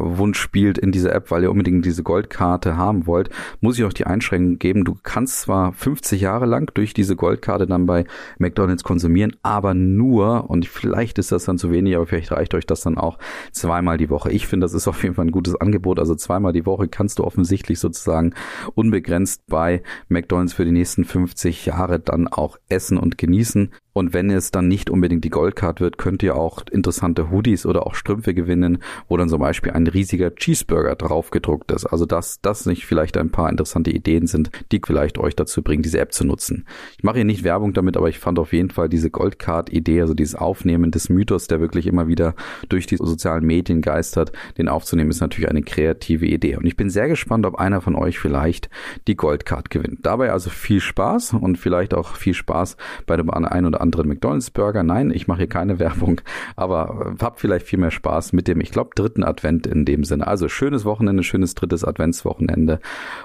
Fingerwunsch 0.00 0.38
spielt 0.38 0.78
in 0.78 0.92
dieser 0.92 1.14
App, 1.14 1.30
weil 1.30 1.42
ihr 1.42 1.50
unbedingt 1.50 1.84
diese 1.84 2.02
Goldkarte 2.02 2.76
haben 2.76 3.06
wollt, 3.06 3.30
muss 3.60 3.78
ich 3.78 3.84
euch 3.84 3.94
die 3.94 4.06
Einschränkung 4.06 4.58
geben. 4.58 4.84
Du 4.84 4.96
kannst 5.02 5.40
zwar 5.42 5.72
50 5.72 6.20
Jahre 6.20 6.46
lang 6.46 6.72
durch 6.74 6.94
diese 6.94 7.16
Goldkarte 7.16 7.66
dann 7.66 7.86
bei 7.86 8.04
McDonald's 8.38 8.84
konsumieren, 8.84 9.36
aber 9.42 9.74
nur, 9.74 10.48
und 10.50 10.66
vielleicht 10.66 11.18
ist 11.18 11.32
das 11.32 11.44
dann 11.44 11.58
zu 11.58 11.70
wenig, 11.70 11.96
aber 11.96 12.06
vielleicht 12.06 12.32
reicht 12.32 12.54
euch 12.54 12.66
das 12.66 12.82
dann 12.82 12.98
auch 12.98 13.18
zweimal 13.52 13.98
die 13.98 14.10
Woche. 14.10 14.30
Ich 14.30 14.46
finde, 14.46 14.64
das 14.64 14.74
ist 14.74 14.88
auf 14.88 15.02
jeden 15.02 15.14
Fall 15.14 15.26
ein 15.26 15.32
gutes 15.32 15.56
Angebot, 15.56 15.98
also 15.98 16.14
zweimal 16.14 16.52
die 16.52 16.66
Woche 16.66 16.88
kannst 16.88 17.18
du 17.18 17.24
offensichtlich 17.24 17.78
sozusagen 17.78 18.34
unbegrenzt 18.74 19.42
bei 19.46 19.82
McDonald's 20.08 20.52
für 20.52 20.64
die 20.64 20.72
nächsten 20.72 21.04
50 21.04 21.66
Jahre 21.66 22.00
dann 22.00 22.28
auch 22.28 22.58
essen 22.68 22.98
und 22.98 23.18
genießen. 23.18 23.70
Und 23.92 24.12
wenn 24.12 24.30
es 24.30 24.50
dann 24.50 24.68
nicht 24.68 24.90
unbedingt 24.90 25.24
die 25.24 25.30
Goldcard 25.30 25.80
wird, 25.80 25.98
könnt 25.98 26.22
ihr 26.22 26.36
auch 26.36 26.62
interessante 26.70 27.30
Hoodies 27.30 27.66
oder 27.66 27.86
auch 27.86 27.94
Strümpfe 27.94 28.34
gewinnen, 28.34 28.78
wo 29.08 29.16
dann 29.16 29.28
zum 29.28 29.40
Beispiel 29.40 29.72
ein 29.72 29.86
riesiger 29.86 30.34
Cheeseburger 30.34 30.94
drauf 30.94 31.30
gedruckt 31.30 31.72
ist. 31.72 31.86
Also 31.86 32.06
dass 32.06 32.40
das 32.40 32.66
nicht 32.66 32.86
vielleicht 32.86 33.16
ein 33.16 33.30
paar 33.30 33.50
interessante 33.50 33.90
Ideen 33.90 34.26
sind, 34.26 34.50
die 34.72 34.80
vielleicht 34.84 35.18
euch 35.18 35.34
dazu 35.34 35.62
bringen, 35.62 35.82
diese 35.82 35.98
App 35.98 36.12
zu 36.12 36.24
nutzen. 36.24 36.66
Ich 36.98 37.04
mache 37.04 37.16
hier 37.16 37.24
nicht 37.24 37.42
Werbung 37.42 37.72
damit, 37.72 37.96
aber 37.96 38.08
ich 38.08 38.18
fand 38.18 38.38
auf 38.38 38.52
jeden 38.52 38.70
Fall 38.70 38.88
diese 38.88 39.10
Goldcard-Idee, 39.10 40.00
also 40.00 40.14
dieses 40.14 40.34
Aufnehmen 40.34 40.90
des 40.90 41.08
Mythos, 41.08 41.48
der 41.48 41.60
wirklich 41.60 41.86
immer 41.86 42.06
wieder 42.06 42.34
durch 42.68 42.86
die 42.86 42.96
sozialen 42.96 43.44
Medien 43.44 43.80
geistert, 43.80 44.32
den 44.58 44.68
aufzunehmen, 44.68 45.10
ist 45.10 45.20
natürlich 45.20 45.50
eine 45.50 45.62
kreative 45.62 46.26
Idee. 46.26 46.56
Und 46.56 46.66
ich 46.66 46.76
bin 46.76 46.90
sehr 46.90 47.08
gespannt, 47.08 47.46
ob 47.46 47.56
einer 47.56 47.80
von 47.80 47.96
euch 47.96 48.18
vielleicht 48.18 48.70
die 49.08 49.16
Goldcard 49.16 49.70
gewinnt. 49.70 50.00
Dabei 50.02 50.32
also 50.32 50.50
viel 50.50 50.80
Spaß 50.80 51.34
und 51.34 51.56
vielleicht 51.56 51.94
auch 51.94 52.16
viel 52.16 52.34
Spaß 52.34 52.76
bei 53.06 53.16
dem 53.16 53.30
einen 53.30 53.66
oder 53.66 53.79
anderen 53.80 54.08
McDonald's 54.08 54.50
Burger. 54.50 54.82
Nein, 54.82 55.10
ich 55.10 55.28
mache 55.28 55.38
hier 55.38 55.48
keine 55.48 55.78
Werbung, 55.78 56.20
aber 56.56 57.14
äh, 57.18 57.22
habt 57.22 57.40
vielleicht 57.40 57.66
viel 57.66 57.78
mehr 57.78 57.90
Spaß 57.90 58.32
mit 58.32 58.48
dem, 58.48 58.60
ich 58.60 58.70
glaube, 58.70 58.90
dritten 58.94 59.24
Advent 59.24 59.66
in 59.66 59.84
dem 59.84 60.04
Sinne. 60.04 60.26
Also 60.26 60.48
schönes 60.48 60.84
Wochenende, 60.84 61.22
schönes 61.22 61.54
drittes 61.54 61.84
Adventswochenende 61.84 62.80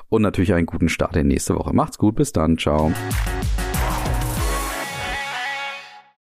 und 0.09 0.21
natürlich 0.21 0.53
einen 0.53 0.65
guten 0.65 0.89
Start 0.89 1.15
in 1.15 1.27
nächste 1.27 1.55
Woche. 1.55 1.73
Macht's 1.73 1.97
gut, 1.97 2.15
bis 2.15 2.31
dann, 2.31 2.57
ciao. 2.57 2.91